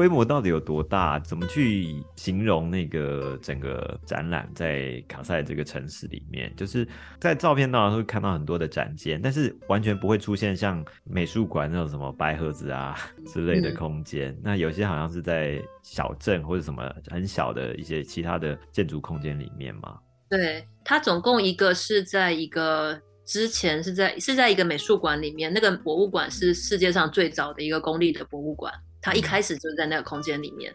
[0.08, 1.18] 规模到底有多大？
[1.18, 6.50] 怎么去形容那个整个展览在卡塞这个城市里面？
[6.56, 6.88] 就是
[7.20, 12.96] 在照片当中会看到很多的展间，但是完全不会出现像美术馆那种什么白盒子啊
[13.28, 14.34] 之类的空间。
[14.42, 19.98] 那有些好像是在小镇或者什么很小的一些其他的建筑空间里面嘛？
[20.30, 28.72] 对，它总共一个是在一个之前是在是在一个美术馆里面，那个博物馆是世界上最早的一个公立的博物馆。
[29.00, 30.74] 他一开始就是在那个空间里面，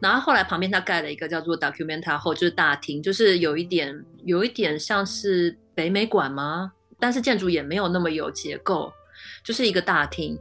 [0.00, 6.72] 然后后来旁边他盖了一个叫做 Documenta 后，就是大厅，就是有一点有一点像是北美馆吗？
[6.98, 8.92] 但是建筑也没有那么有结构，
[9.44, 10.38] 就是一个大厅。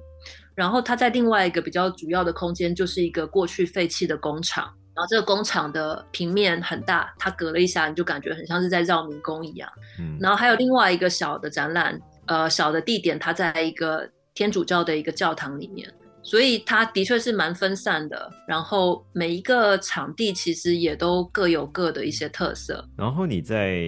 [0.54, 4.63] 然后他在另外一个比较主要的空间，就是一个过去废弃的工厂。
[4.95, 9.69] 然后这个工厂的平面很大，它隔了一下，你就感觉很像是在绕迷宫一样。
[9.99, 10.17] 嗯。
[10.21, 15.93] 然后还有另外一个小的展览，呃，小的地点，它在一个天主教的一个教堂里面。
[16.26, 22.84] 所以它的确是蛮分散的，然后每一个场地其实也都各有各的一些特色。
[22.97, 23.80] 然后你在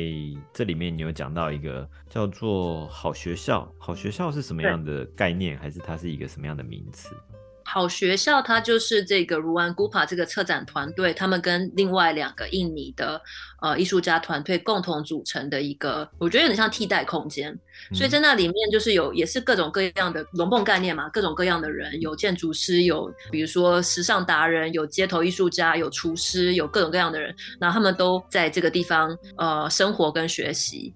[0.53, 7.09] 这里面，你有讲到一个叫做“好学校”，好学校是什么样的概念，还是它是一个什么样的名词？
[7.69, 13.21] 好学校，它就是这个卢安古帕这个策展团队，他们跟另外两个印尼的
[13.61, 17.53] 呃艺术家团队共同组成的一个，我觉得有点像替代空间。
[17.93, 30.93] 所以在那里面就是有也是各种各样的龙凤概念嘛，各种各样的人，有建筑师，有比如说时尚达人，有街头艺术家，有厨师，有各种各样的人，然后他们都在这个地方呃生活跟学习。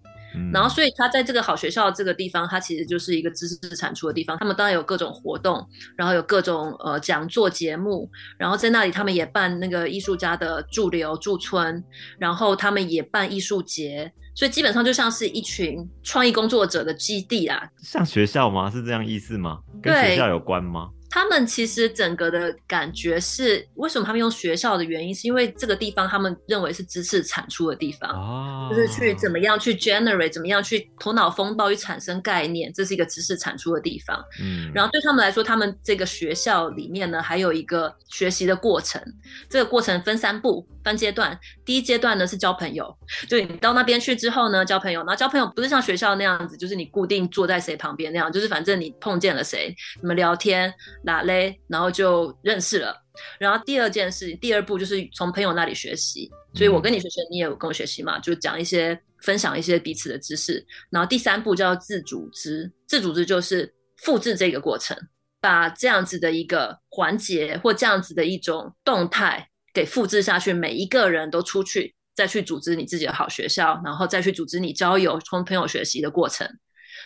[0.54, 4.38] 然后，所以他在这个好学校这个地方，它其实就是一个知识产出的地方。
[4.40, 5.66] 他们当然有各种活动，
[5.98, 11.84] 然后有各种呃讲座节目，然后在那里他们也办那个艺术家的驻留驻村，
[12.18, 17.62] 然后他们也办艺术节，所以基本上就像是一群创意工作者的基地啊。
[17.82, 18.70] 像学校吗？
[18.70, 19.60] 是这样意思吗？
[19.82, 20.90] 跟学校有关吗？
[21.12, 34.24] 他们其实整个的感觉是，为什么他们用学校的原因，是因为这个地方他们认为是知识产出的地方，就是去怎么样去 generate，怎么样去头脑风暴去产生概念，这是一个知识产出的地方。
[34.42, 39.04] 嗯，然后对他们来说，他们这个学校里面呢，还有一个学习的过程，
[39.50, 41.38] 这个过程分三步、分阶段。
[41.66, 42.96] 第一阶段呢是交朋友，
[43.28, 50.74] 就你到那边去之后呢，交朋友，然后交朋友不是像学校那样子，就是你固定坐在谁旁边那样，就是反正你碰见了谁，你们聊天。
[51.06, 52.96] 打嘞，然后就认识了。
[53.38, 56.30] 然后第二件事，第二步就是从朋友那里学习。
[56.54, 60.66] 所以我跟你学习，你也有跟我学习嘛，就讲一些、分享一些彼此的知识。
[60.90, 64.98] 然后第三步叫自组织，自组织就是复制这个过程，
[65.40, 70.54] 把这样子的一个环节或这样子的一种动态给复制下去。
[70.54, 76.48] 每一个人都出去，再去组织你自己的好学校，然后再去组织你交友、从朋友学习的过程，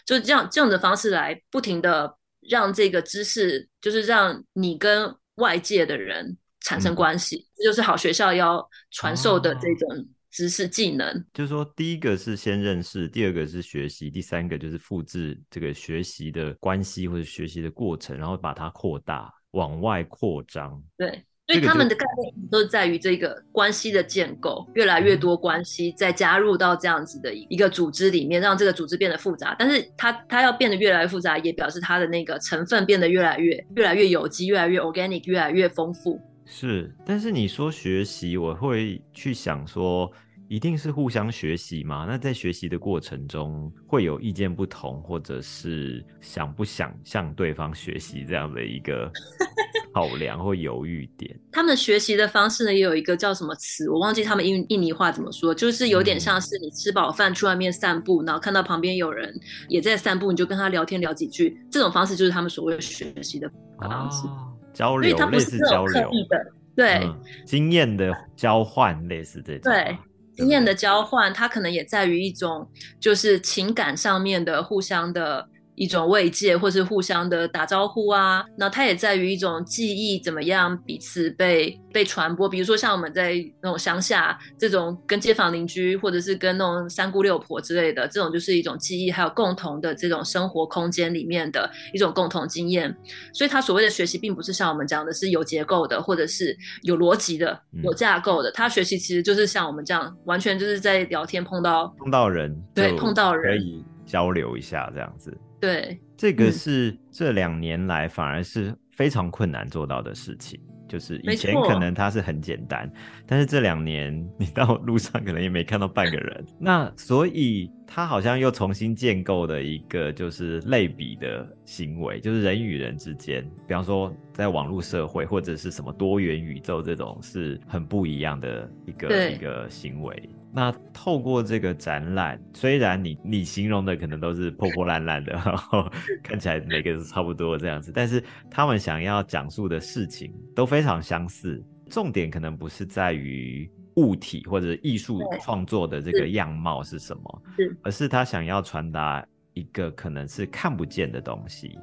[0.05, 2.17] 就是这样这样的方式来不停的。
[2.47, 11.25] 让这个知识，就是让你跟外界的人产生关系，这就是好学校要传授的这种知识技能。
[11.33, 20.79] 就是说，第一个是先认识，第二个是学习，第三个就是复制这个学习的关系或者学习的过程，然后把它扩大，往外扩张。
[20.95, 21.25] 对。
[21.47, 29.55] 所以他们的概念都是在于这个关系的建构，越来越多关系再加入到这样子的一个组织里面，让这个组织变得复杂。
[29.59, 36.19] 但是它它要变得越来越复杂，也表示它的那个成分变得越来越越来越有机，越来越 organic，越来越丰富。
[36.45, 40.11] 是，但是你说学习，我会去想说。
[40.47, 42.05] 一定是互相学习嘛？
[42.07, 49.11] 那在学习的过程中会有意见不同，或者是想不想向对方学习这样的一个
[49.91, 51.35] 考量或犹豫点？
[51.51, 59.33] 他们学习的方式呢，也有一个叫什么词，我忘记他们印印尼话怎么说，就是有点像是你吃饱饭去外面散步，然后看到旁边有人
[59.67, 64.27] 也在散步，你就跟他聊天聊几句，这种方式就是他们所谓的学习的方式，
[64.73, 67.09] 交流，类似交流的，对，
[67.45, 69.97] 经验的交换，类似这种，对。
[70.35, 72.69] 经验的交换，它可能也在于一种，
[72.99, 75.47] 就是情感上面的互相的。
[75.75, 82.47] 一种慰藉，或是互相的打招呼啊，那它也在于一种记忆怎么样彼此被被传播。
[82.47, 92.95] 比如说像我们在那种乡下，这种跟街坊邻居，或者是跟那种三姑六婆之类的，这种就是一种记忆，还有共同的这种生活空间里面的一种共同经验。
[93.33, 98.51] 所以，他所谓的学习，并不是像我们讲的是有结构的，或者是有逻辑的、有架构的。
[98.51, 105.35] 他学习其实就是像我们这样，完全就是在聊天碰到碰到人，对，碰到人可以交流一下这样子。
[105.59, 110.59] 对，这个是这两年来反而是非常困难做到的事情。
[110.87, 112.89] 就是以前可能它是很简单，
[113.25, 116.45] 但是这两年你到路上可能也没看到半个人。
[116.59, 130.29] 那所以它好像又重新建构的一个就是类比的行为，就是人与人之间，比方说在网络社会或者是什么多元宇宙这种是很不一样的一个一个行为。
[130.55, 135.91] 那透过这个展览，虽然你你形容的可能都是破破烂烂的， 然后
[136.23, 141.61] 看起来每个是差不多这样子，但是他们想要讲述的事情都非常相似。
[141.89, 147.43] 重点可能不是在于物体或者艺术创作的这个样貌是什么，
[147.83, 151.77] 而是他想要传达一个可能是看不见的东西。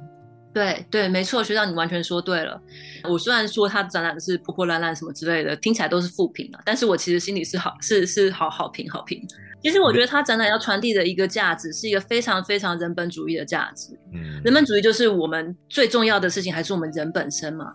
[0.53, 2.61] 对对，没错，学长，你完全说对了。
[3.09, 9.19] 我虽然说他展览是破破烂烂什么之类的，听起来都是负评啊，但是我其实心里是好，是是好好评好评。
[9.61, 13.97] 其实我觉得他展览要传递的一个价值，是一个非常非常人本主义的价值。
[14.13, 17.73] 嗯，人本主义就是我们最重要的事情，还是我们人本身嘛。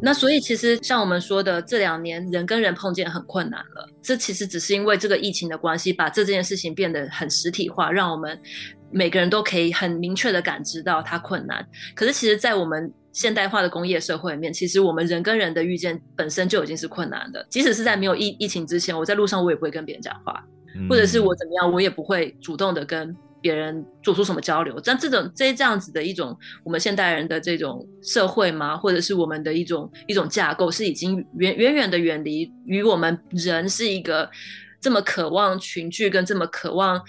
[0.00, 8.38] 那所以其实像我们说的，这两年人跟人碰见很困难了，这其实只是因为这个疫情的关系，把这件事情变得很实体化，让我们。
[8.92, 11.64] 每个人都可以很明确的感知到它困难，
[11.94, 17.46] 可是其实，在我们现代化的工业社会里面，其实我们人跟人的遇见本身就已经是困难的。
[17.48, 20.44] 即使是在没有疫疫情之前，我在路上我也不会跟别人讲话，
[20.88, 24.80] 或者是我怎么样，我也不会主动的跟别人做出什么交流。
[24.84, 34.28] 但这种这这样子的一种我们现代人的这种社会嘛，或者是我们的一种一种架构，是已经远远远的远离与我们人是一个
[34.80, 37.00] 这么渴望群聚跟这么渴望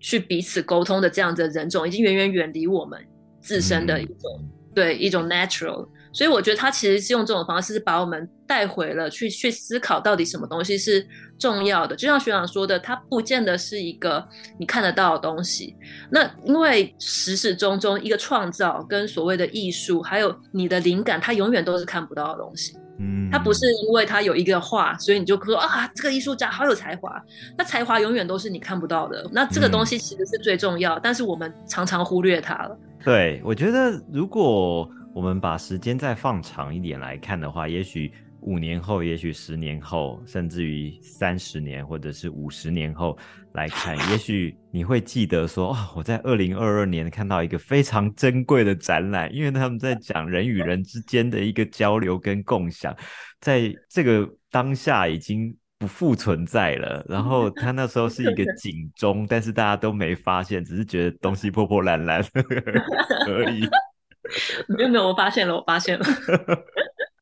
[0.00, 2.98] 去彼此沟通的这样的人种，已经远远远离我们
[3.40, 5.88] 自身的一种对一种 natural。
[6.12, 11.06] 所以我觉得他其实是用这种方式，是把我们带回了去去思考到底什么东西是
[11.40, 11.96] 重要的。
[11.96, 14.24] 就像学长说的，它不见得是一个
[14.58, 15.74] 你看得到的东西。
[16.10, 22.76] 那因为始始终终一个创造跟所谓的艺术，还有你的灵感，它永远都是看不到的东西。
[22.98, 27.20] 嗯，它不是因为它有一个画，所以你就说啊，这个艺术家好有才华。
[27.56, 29.28] 那才华永远都是你看不到的。
[29.32, 32.78] 那这个东西其实是最重要，但是我们常常忽略它了。
[33.02, 34.88] 对，我觉得如果。
[35.12, 38.12] 我们把时间再放长一点来看的话，也许
[38.42, 43.16] 五年后，也许十年后，甚至于三十年或者是五十年后
[43.52, 52.96] 来看，也许你会记得说，哦，我在二零二二年看到一个非常珍贵的展览，因为他们在讲人与人之间的一个交流跟共享，
[53.40, 57.04] 在这个当下已经不复存在了。
[57.08, 62.24] 然后他那时候是一个 警钟，但是大家都没发现，只是觉得东西破破烂烂
[63.26, 63.68] 而已。
[64.68, 66.04] 没有没有，我发现了，我发现了。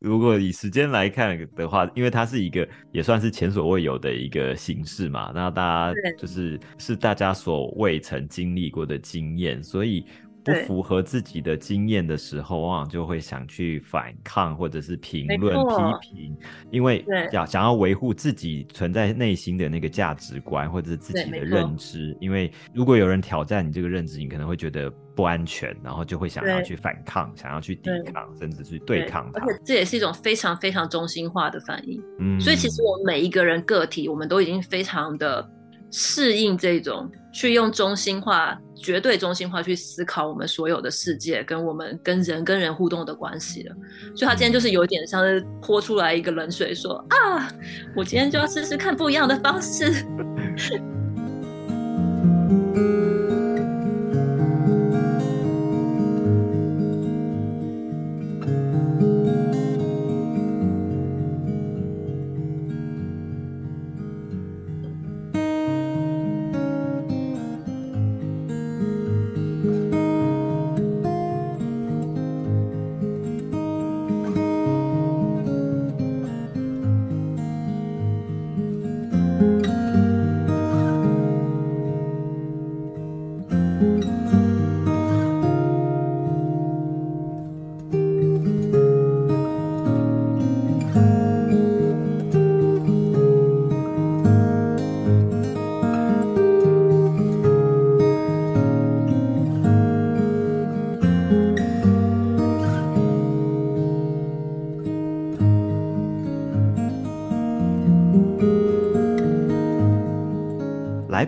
[0.00, 10.04] 如果以时间来看的话，因为它是一个也算是前所未有的一个形式嘛，那大家就是是大家所未曾经历过的经验，所以。
[10.44, 15.54] 不符合自己的经验的时候，往往就会想去反抗或者是评论
[16.00, 16.36] 批评，
[16.70, 22.16] 因为要想要维护自己存在内心的那个价值观或者是自己的认知。
[22.18, 29.40] 因为如果有人挑战你这个认知，你可能会觉得不安全，然后就会想要去反抗，想要去抵抗，甚至去对抗它。
[29.40, 32.00] 而且这也是一种非常非常中心化的反应。
[32.20, 35.44] 嗯，所以其实我们每一个人个体，我们都已经非常的
[35.90, 37.10] 适应这种。
[37.30, 43.74] 去用中心化、绝对中心化去思考我们所有的世界，跟我们跟人跟人互动的关系了。
[44.14, 47.52] 所以他今天就是有点像是泼出来一个冷水，说啊，
[47.94, 49.92] 我今天就要试试看不一样的方式。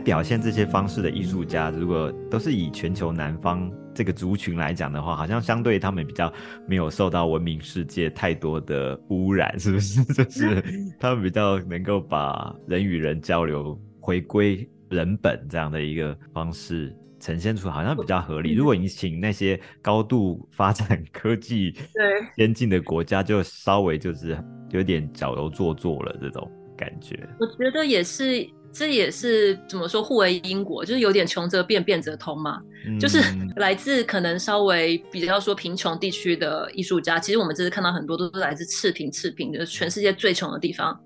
[0.01, 6.33] 表现这些方式的艺术家，如果都是以全球南方这个族群来讲的话，好像相对他们比较
[6.67, 10.03] 没有受到文明世界太多的污染，是不是？
[10.13, 10.63] 就是
[10.99, 18.55] 他们比较能够把人与人交流回归人本这样的一个方式呈现出，好像比较合理。
[18.55, 22.03] 如果你请那些高度发展科技、对
[22.37, 24.39] 先进的国家，就稍微就是
[24.71, 27.29] 有点矫揉做作了这种感觉。
[27.39, 28.49] 我觉得也是。
[28.73, 32.61] 这也是怎么说互为因果，就是有点穷则变，变则通嘛。
[32.99, 33.19] 就是
[33.57, 40.99] 来自可能稍微比较说贫穷地区的艺术家，其实我们这次看到很多都是来自赤贫，赤贫就是全世界最穷的地方，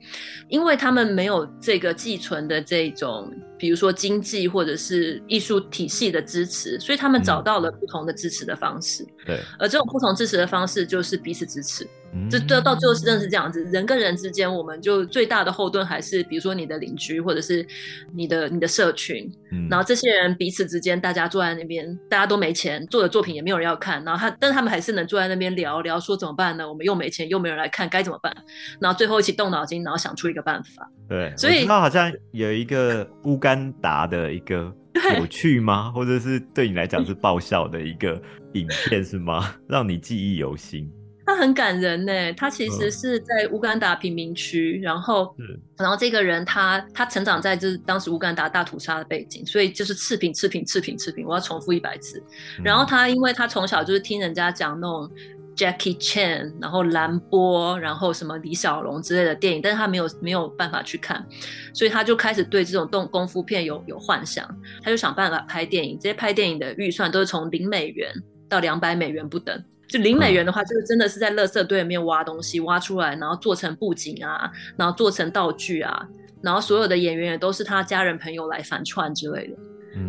[0.49, 3.29] 因为他们没有这个寄存的这种，
[3.65, 9.03] 比如说经济或者是艺术体系的支持，所以他们找到了不同的支持的方式。
[9.25, 11.89] 对，而这种不同支持的方式就是彼此支持。
[12.31, 17.67] 这到到最后是真的是这样子，人跟人之间，我们就最大的后盾还是比如说你的邻居或者是
[18.15, 19.33] 你的你的社群，
[19.71, 26.69] 然后这些人彼此之间，大家坐在那边，大家都没钱，做的作品也没有人要看，然后他但是他们还是能坐在那边聊聊，说怎么办呢？
[26.69, 28.35] 我们又没钱，又没人来看，该怎么办？
[28.81, 30.91] 然后最后一起动脑筋，然后想出一个办法。
[31.09, 34.73] 对，所以那好像有一个乌干达的一个
[35.19, 35.91] 有趣吗？
[35.93, 38.21] 或者是对你来讲是爆笑的一个
[38.55, 39.55] 影片是吗？
[39.69, 40.91] 让你记忆犹新。
[41.27, 45.35] 他很感人呢，他其实是在乌干达贫民区，然后，
[45.77, 52.23] 然后这个人他他成长在就是当时乌干达大屠杀的背景，所以就是赤贫赤贫赤贫赤贫，我要重复一百次。
[52.63, 55.11] 然后他因为他从小就是听人家讲那种
[55.57, 61.25] Jackie Chan，然后兰波，然后什么李小龙之类的电影，但是他没有没有办法去看，
[61.73, 64.47] 所以他就开始对这种动功夫片有有幻想，
[64.83, 65.99] 他就想办法拍电影。
[65.99, 68.13] 这些拍电影的预算都是从零美元
[68.49, 69.65] 到两百美元不等。
[69.89, 76.07] 就零美元的话，就是真的是在垃圾堆里面挖东西，挖出来，然后做成布景啊，然后做成道具啊，
[76.43, 79.57] 然后所有的演员也都是他家人朋友来反串之类的。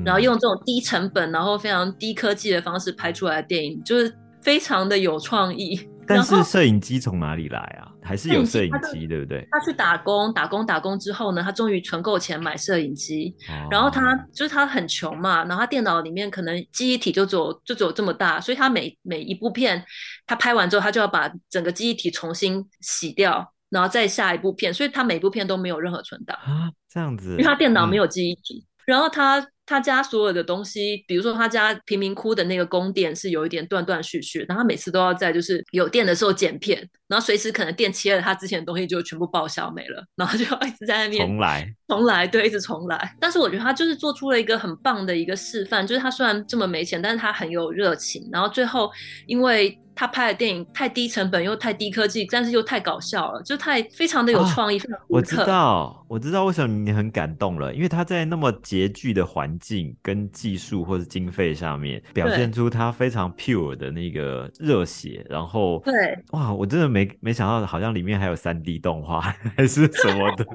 [0.04, 4.12] 然后用这种低成本，然后非常低科技的方式拍出来的电影，就是
[4.42, 5.80] 非常的有创意。
[6.08, 7.92] 但是摄影机从哪里来啊？
[8.04, 9.48] 还是有摄影机，对不对？
[9.52, 13.36] 他去打工，打工，打工之后呢，他终于存够钱买摄影机。
[13.72, 19.84] 然后他就是他很穷嘛，然后他电脑里面可能记忆体就只有就只有这么大，所以他每每一部片
[20.28, 28.66] 他拍完之后，他就要把整个记忆体重新洗掉，然后再下一部片，所以他每部片都没有任何存档啊，这样子，因为他电脑没有记忆体。
[28.86, 29.46] 然后他。
[29.66, 43.16] 他家所有的东西，比如说他家贫民窟的那个宫殿是有一点断断续续，然后他每次都要在就是有电的时候剪片，然后随时可能电切了，他之前的东西就全部报销没了，然后就一直在那边重来，重来，对，一直重来。
[43.20, 48.92] 但是我觉得他就是做出了一个很棒的一个示范，就是他虽然这么没钱，但是他很有热情，然后最后
[49.28, 49.78] 因为。
[49.98, 65.94] 他拍的电影太低成本又太低科技，但是又太搞笑了，就太非常的有创意，非常我知道，我知道为什么你很感动了，因为他在那么拮据的环境跟技术或者经费上面，表现出他非常 pure 的那个热血，然后对，
[66.32, 69.22] 哇，我真的没没想到，好像里面还有三 D 动画
[69.56, 70.46] 还是什么的。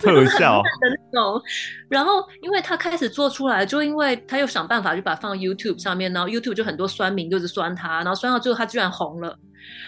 [0.00, 1.40] 特 效 的那种，
[1.88, 9.38] 然后因为他开始做出来，就因为他又想办法就把它放 YouTube 上面，然后 YouTube 就很多酸民就是酸他，然后酸到最后他居然红了，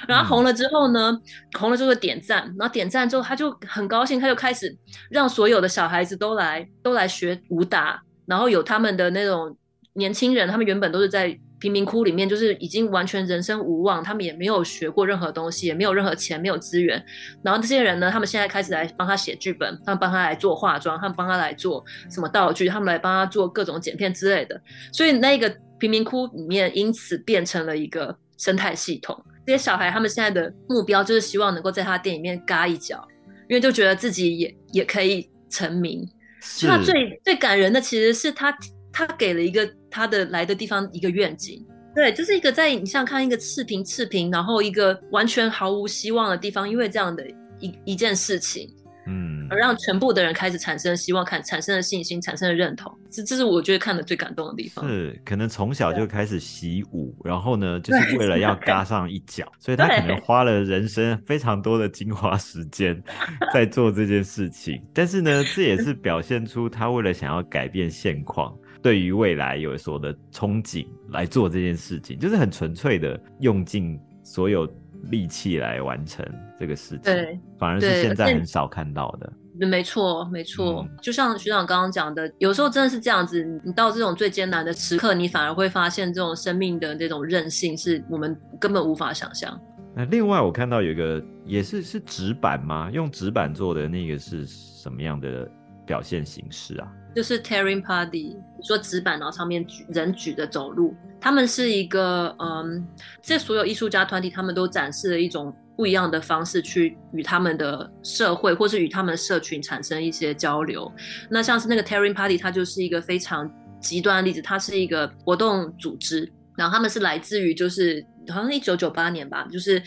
[0.07, 1.19] 然后红了之后呢，
[1.59, 4.77] 红了之后点赞，然后点赞之后他就很高兴，他就开始
[5.11, 9.57] 让所有的小孩子都来都来学武打，然后有他们的那种
[9.95, 11.39] 年轻人，他们原本都是在。
[11.61, 17.05] 贫民窟里面就是已经完全人生无望，他们也没有学过任何东西，也没有任何钱，没有资源。
[17.43, 24.61] 然后这些人呢，他们现在开始来帮他写剧本，他们帮他来做化妆，他们帮他来做什么道具，他们来帮他做各种剪片之类的。
[24.93, 29.21] 所以那个贫民窟里面因此变成了一个生态系统。
[29.45, 33.07] 这些小孩他们现在的目标就是希望能够在他店里面嘎一脚，
[33.49, 36.09] 因为就觉得自己也也可以成名。
[36.41, 36.67] 是。
[36.69, 38.57] 他最最感人的其实是他。
[38.99, 47.25] 他给了一个他的来的地方一个愿景，对，就是一个在你像看一个赤贫赤贫，然后一个完全毫无希望的地方，因为这样的
[47.61, 48.69] 一一件事情，
[49.07, 54.85] 嗯，而让全部的人开始产生希望，看产生了信心，产生了认同，这这是我觉得看的最感动的地方。
[54.89, 63.01] 是，可能从小就开始习武，然后呢，就是为了要嘎上一脚，所以他可能花了人生非常多的精华时间
[63.55, 64.83] 在做这件事情。
[64.93, 68.53] 但是呢，这也 是表现出他为了想要改变现况。
[68.89, 74.67] 对于未来有所的憧憬来做这件事情，就是很纯粹的用尽所有
[75.11, 76.25] 力气来完成
[76.59, 77.03] 这个事情。
[77.03, 79.31] 对，反而是现在很少看到的。
[79.67, 80.89] 没错，没错。
[81.03, 83.45] 就像学长刚刚讲的，有时候真的是这样子。
[83.63, 89.61] 你到这种最艰难的时刻，你反而会发现这种生命的这种韧性，是我们根本无法想象。
[89.95, 92.91] 那另外，我看到有一个也是是纸板吗？
[92.91, 95.47] 用纸板做的那个是什么样的
[95.85, 96.91] 表现形式啊？
[97.15, 100.95] 就是 Tearing Party，说纸板，然后上面举人举着走路。
[101.21, 102.87] 他们是一个，嗯，
[103.21, 110.91] 这所有艺术家团体，他们都展示了一种不一样的方式，去与他们的社会或是与他们社群产生一些交流。
[111.29, 113.51] 那像是那个 Tearing Party，它就是一个非常
[113.81, 114.41] 极端的例子。
[114.41, 119.83] 它是一个活动组织，然后他们是来自于就是好像一九九八年吧，就是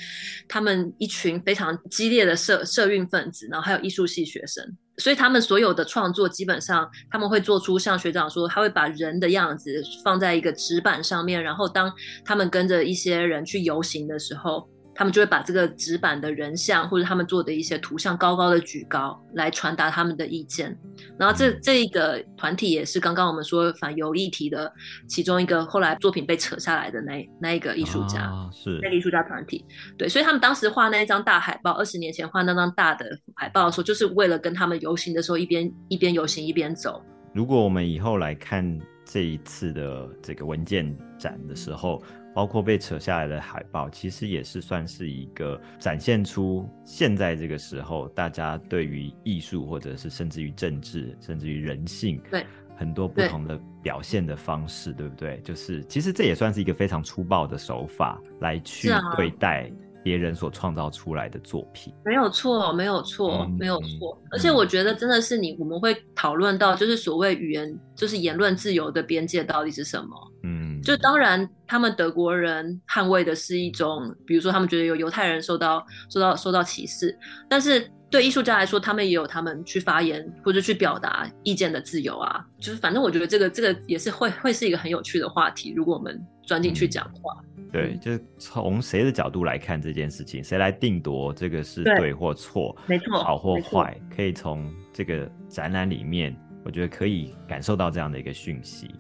[0.49, 4.65] 他们一群非常激烈的社社运分子，然后还有艺术系学生。
[5.01, 11.91] 所以他们所有的创作基本上他们会做出像学长说，他会把人的样子放在一个纸板上面，然后当
[12.23, 14.69] 他们跟着一些人去游行的时候。
[14.93, 20.77] 他们就会把这个纸板的人像或者他们做的一些图像高高的举高，来传达他们的意见。
[21.17, 24.71] 然后这这一个团体也是刚刚我们说反犹议题的
[25.07, 29.65] 其中一个，后来作品被扯下来的那那一个艺术家，是那个艺术家团体。
[29.97, 37.01] 对，所以他们当时画那一张大海报，二十年前画那张大的海报的时候，就是为了跟他们游行的时候一边一边游行一边走。
[37.33, 42.03] 如果我们以后来看这一次的这个文件展的时候。
[42.33, 55.41] 包括被扯下来的海报，其实也是算是一个展现出现在这个时候大家对于艺术，或者是甚至于政治，甚至于人性，对很多不同的表现的方式，对不对？
[55.43, 59.69] 就是其实这也算是一个非常粗暴的手法来去对待
[60.03, 61.93] 别人所创造出来的作品。
[62.05, 64.19] 没有错，没有错，没有错。
[64.31, 70.31] 而且我觉得真的是你，我们会讨论到就是所谓语言，就是言论自由的边界到底是什么？
[70.43, 70.60] 嗯。
[70.83, 77.17] 就当然他们德国人捍卫的是一种，比如说他们觉得有犹太人受到受到受到歧视，
[77.49, 82.45] 但是对艺术家来说，他们也有他们去发言或者去表达意见的自由啊。
[82.59, 87.37] 就是反正我觉得这个这个也是会会是一个很有趣的话题，如果我们钻进去讲话。
[87.71, 98.93] 对，就是从谁的角度来看这件事情，谁来定夺这个是对或错，没错，好或坏，可以从这个展览里面，我觉得可以感受到这样的一个讯息。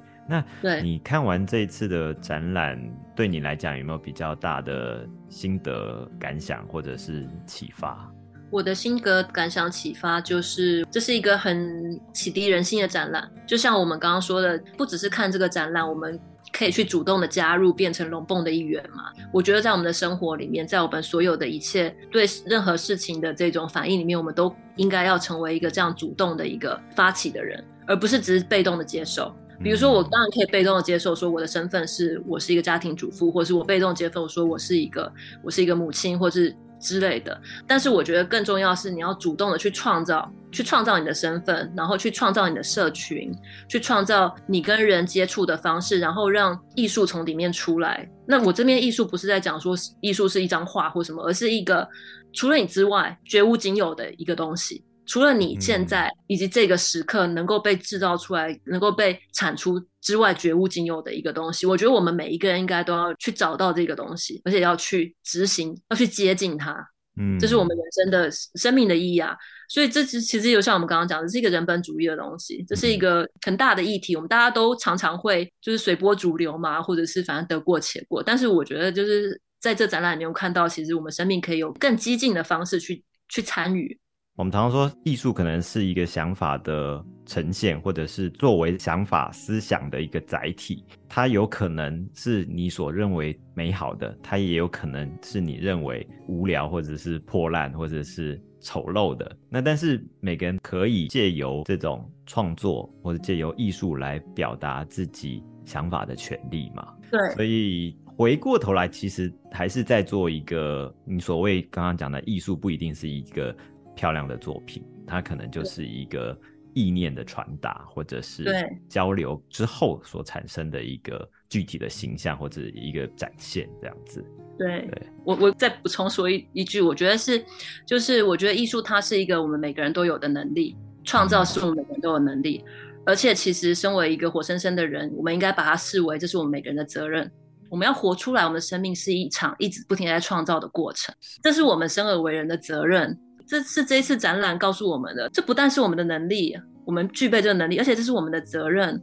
[0.61, 2.79] 那你看完这一次的展览，
[3.15, 8.09] 对你来讲有没有比较大的心得感想或者是启发？
[8.49, 13.29] 我的心得感想启发就是，这是一个很启迪人心的展览。
[13.45, 16.19] 就像我们刚刚说的，不只是看这个展览，我们。
[16.53, 19.05] 可以去主动的加入，变成龙蹦的一员嘛？
[19.31, 29.33] 我觉得在我们的生活里面，在我们所有的一切对任何事情的这种反应里面，我们都应该要成为一个这样主动的一个发起的人，而不是只是被动的接受。
[29.63, 35.11] 比如说，我当然可以被动的接受，说我的身份是我是一个家庭主妇，或是我被动接受说我是一个
[35.43, 36.55] 我是一个母亲，或是。
[36.83, 43.31] 之类的，但是我觉得更重要是你要主动的去创造，去创造你的身份，然后去创造你的社群，
[43.69, 48.09] 去创造你跟人接触的方式，然后让艺术从里面出来。
[48.25, 51.87] 那我这边艺术不是在讲说艺术是一张画或什么，而是一个
[52.33, 54.83] 除了你之外绝无仅有的一个东西。
[55.05, 66.75] 除了你现在以及这个时刻能够被制造出来、能够被产出之外，绝无仅有的一个东西，我觉得我们每一个人应该都要去找到这个东西，而且要去执行，要去接近它。
[67.19, 69.35] 嗯，这是我们人生的生命的意义啊！
[69.67, 74.15] 所以这其其实就像我们刚刚讲的，是一个人本主义的东西，这是一个很大的议题。
[74.15, 78.23] 我们大家都常常会就是随波逐流嘛，或者是反正得过且过。
[78.23, 83.99] 但是我觉得就是在这展览里面看到，其实我们生命可以有更激进的方式去去参与。
[84.41, 90.83] 我们常常说，艺术可能是一个想法的呈现，或者是作为想法思想的一个载体。
[91.07, 99.31] 它有可能是你所认为美好的，它也有可能是你认为无聊，或者是破烂，或者是丑陋的。
[99.47, 106.91] 那但是每个人可以借由这种创作，或者借由艺术来表达自己想法的权利嘛？
[107.11, 107.19] 对。
[107.35, 113.55] 所以回过头来，其实还是在做一个你所谓刚刚讲的艺术，不一定是一个。
[114.01, 116.35] 漂亮的作品，它可能就是一个
[116.73, 118.43] 意念的传达，或者是
[118.89, 124.25] 交流之后所产生的一个具体的形象或者一个展现，这样子。
[124.57, 124.89] 对，
[125.23, 127.45] 我我再补充说一一句，我觉得是，
[127.85, 132.65] 就是我觉得艺术它是一个我们每个人都有的能力，创造是我们每个人都有能力，
[133.05, 137.31] 而且其实身为一个活生生的人，我们应该把它视为这是我们每个人的责任，
[137.69, 143.15] 我们要活出来，我们的生命是一场一直不停在创造的过程，这是我们生而为人的责任。
[143.51, 148.97] 这是这一次展览告诉我们的，这不但是我们的能力，我们具备这个能力，而且这是我们的责任，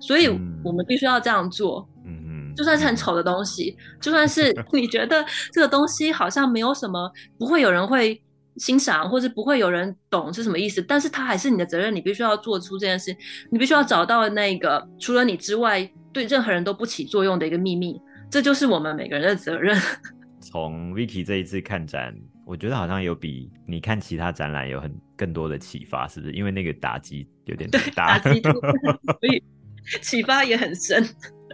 [0.00, 0.26] 所以
[0.64, 1.86] 我们必须要这样做。
[2.06, 5.22] 嗯嗯，就算是很丑的东西，就算是 你觉得
[5.52, 8.18] 这个东西好像没有什么，不会有人会
[8.56, 13.14] 欣赏，或者不会有人懂是什么意思，但是它还是你的责任，你必须要做出这件事，
[13.50, 19.78] 你必须要找到那个除了你之外对任何人都不起作用的一个秘密，这就是我们每个人的责任。
[20.40, 22.14] 从 Vicky 这一次看展。
[22.50, 26.32] 我觉得好像有比你看其他展览有很更多的启发，是不是？
[26.32, 28.34] 因为那个打击有点大， 所
[29.32, 29.40] 以
[30.02, 31.00] 启发也很深。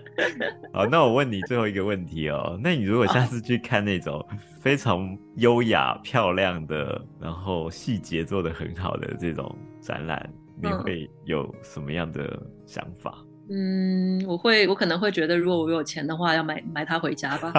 [0.72, 4.26] 好，那我问你最后一个问题哦，那你如果下次去看那种
[4.58, 10.32] 非常优雅、漂亮的，然后细节做的很好的这种展览，
[10.62, 13.22] 你会有什么样的想法？
[13.48, 17.52] 嗯，我会，我可能会觉得，如果我有钱的话，要买买它回家吧。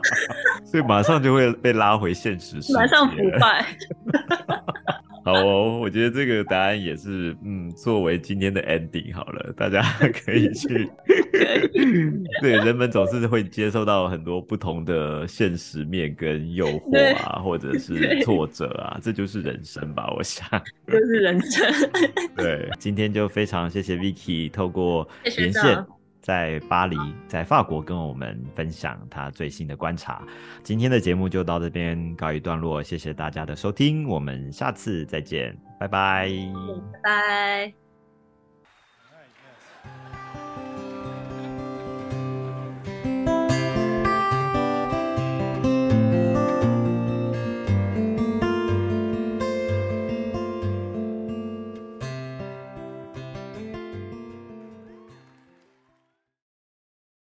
[0.64, 3.66] 所以马上就会被拉回现实，马上腐败。
[5.24, 9.82] 好哦，我觉得这个答案也是，嗯，作为今天的 ending 好了，大家
[10.24, 10.88] 可以去。
[12.40, 20.46] 对，人们总是会接受到很多不同的现实面跟诱惑啊，或者是挫折啊，这就是人生吧，我想。
[20.86, 21.66] 就是人生。
[22.36, 25.06] 对，今天就非常谢谢 Vicky 透过
[25.36, 25.84] 连线。
[26.28, 26.94] 在巴黎，
[27.26, 30.22] 在法国跟我们分享他最新的观察。
[30.62, 36.28] 今天的节目就到这边告一段落，谢谢大家的收听，我们下次再见，拜拜，
[36.92, 37.87] 拜拜。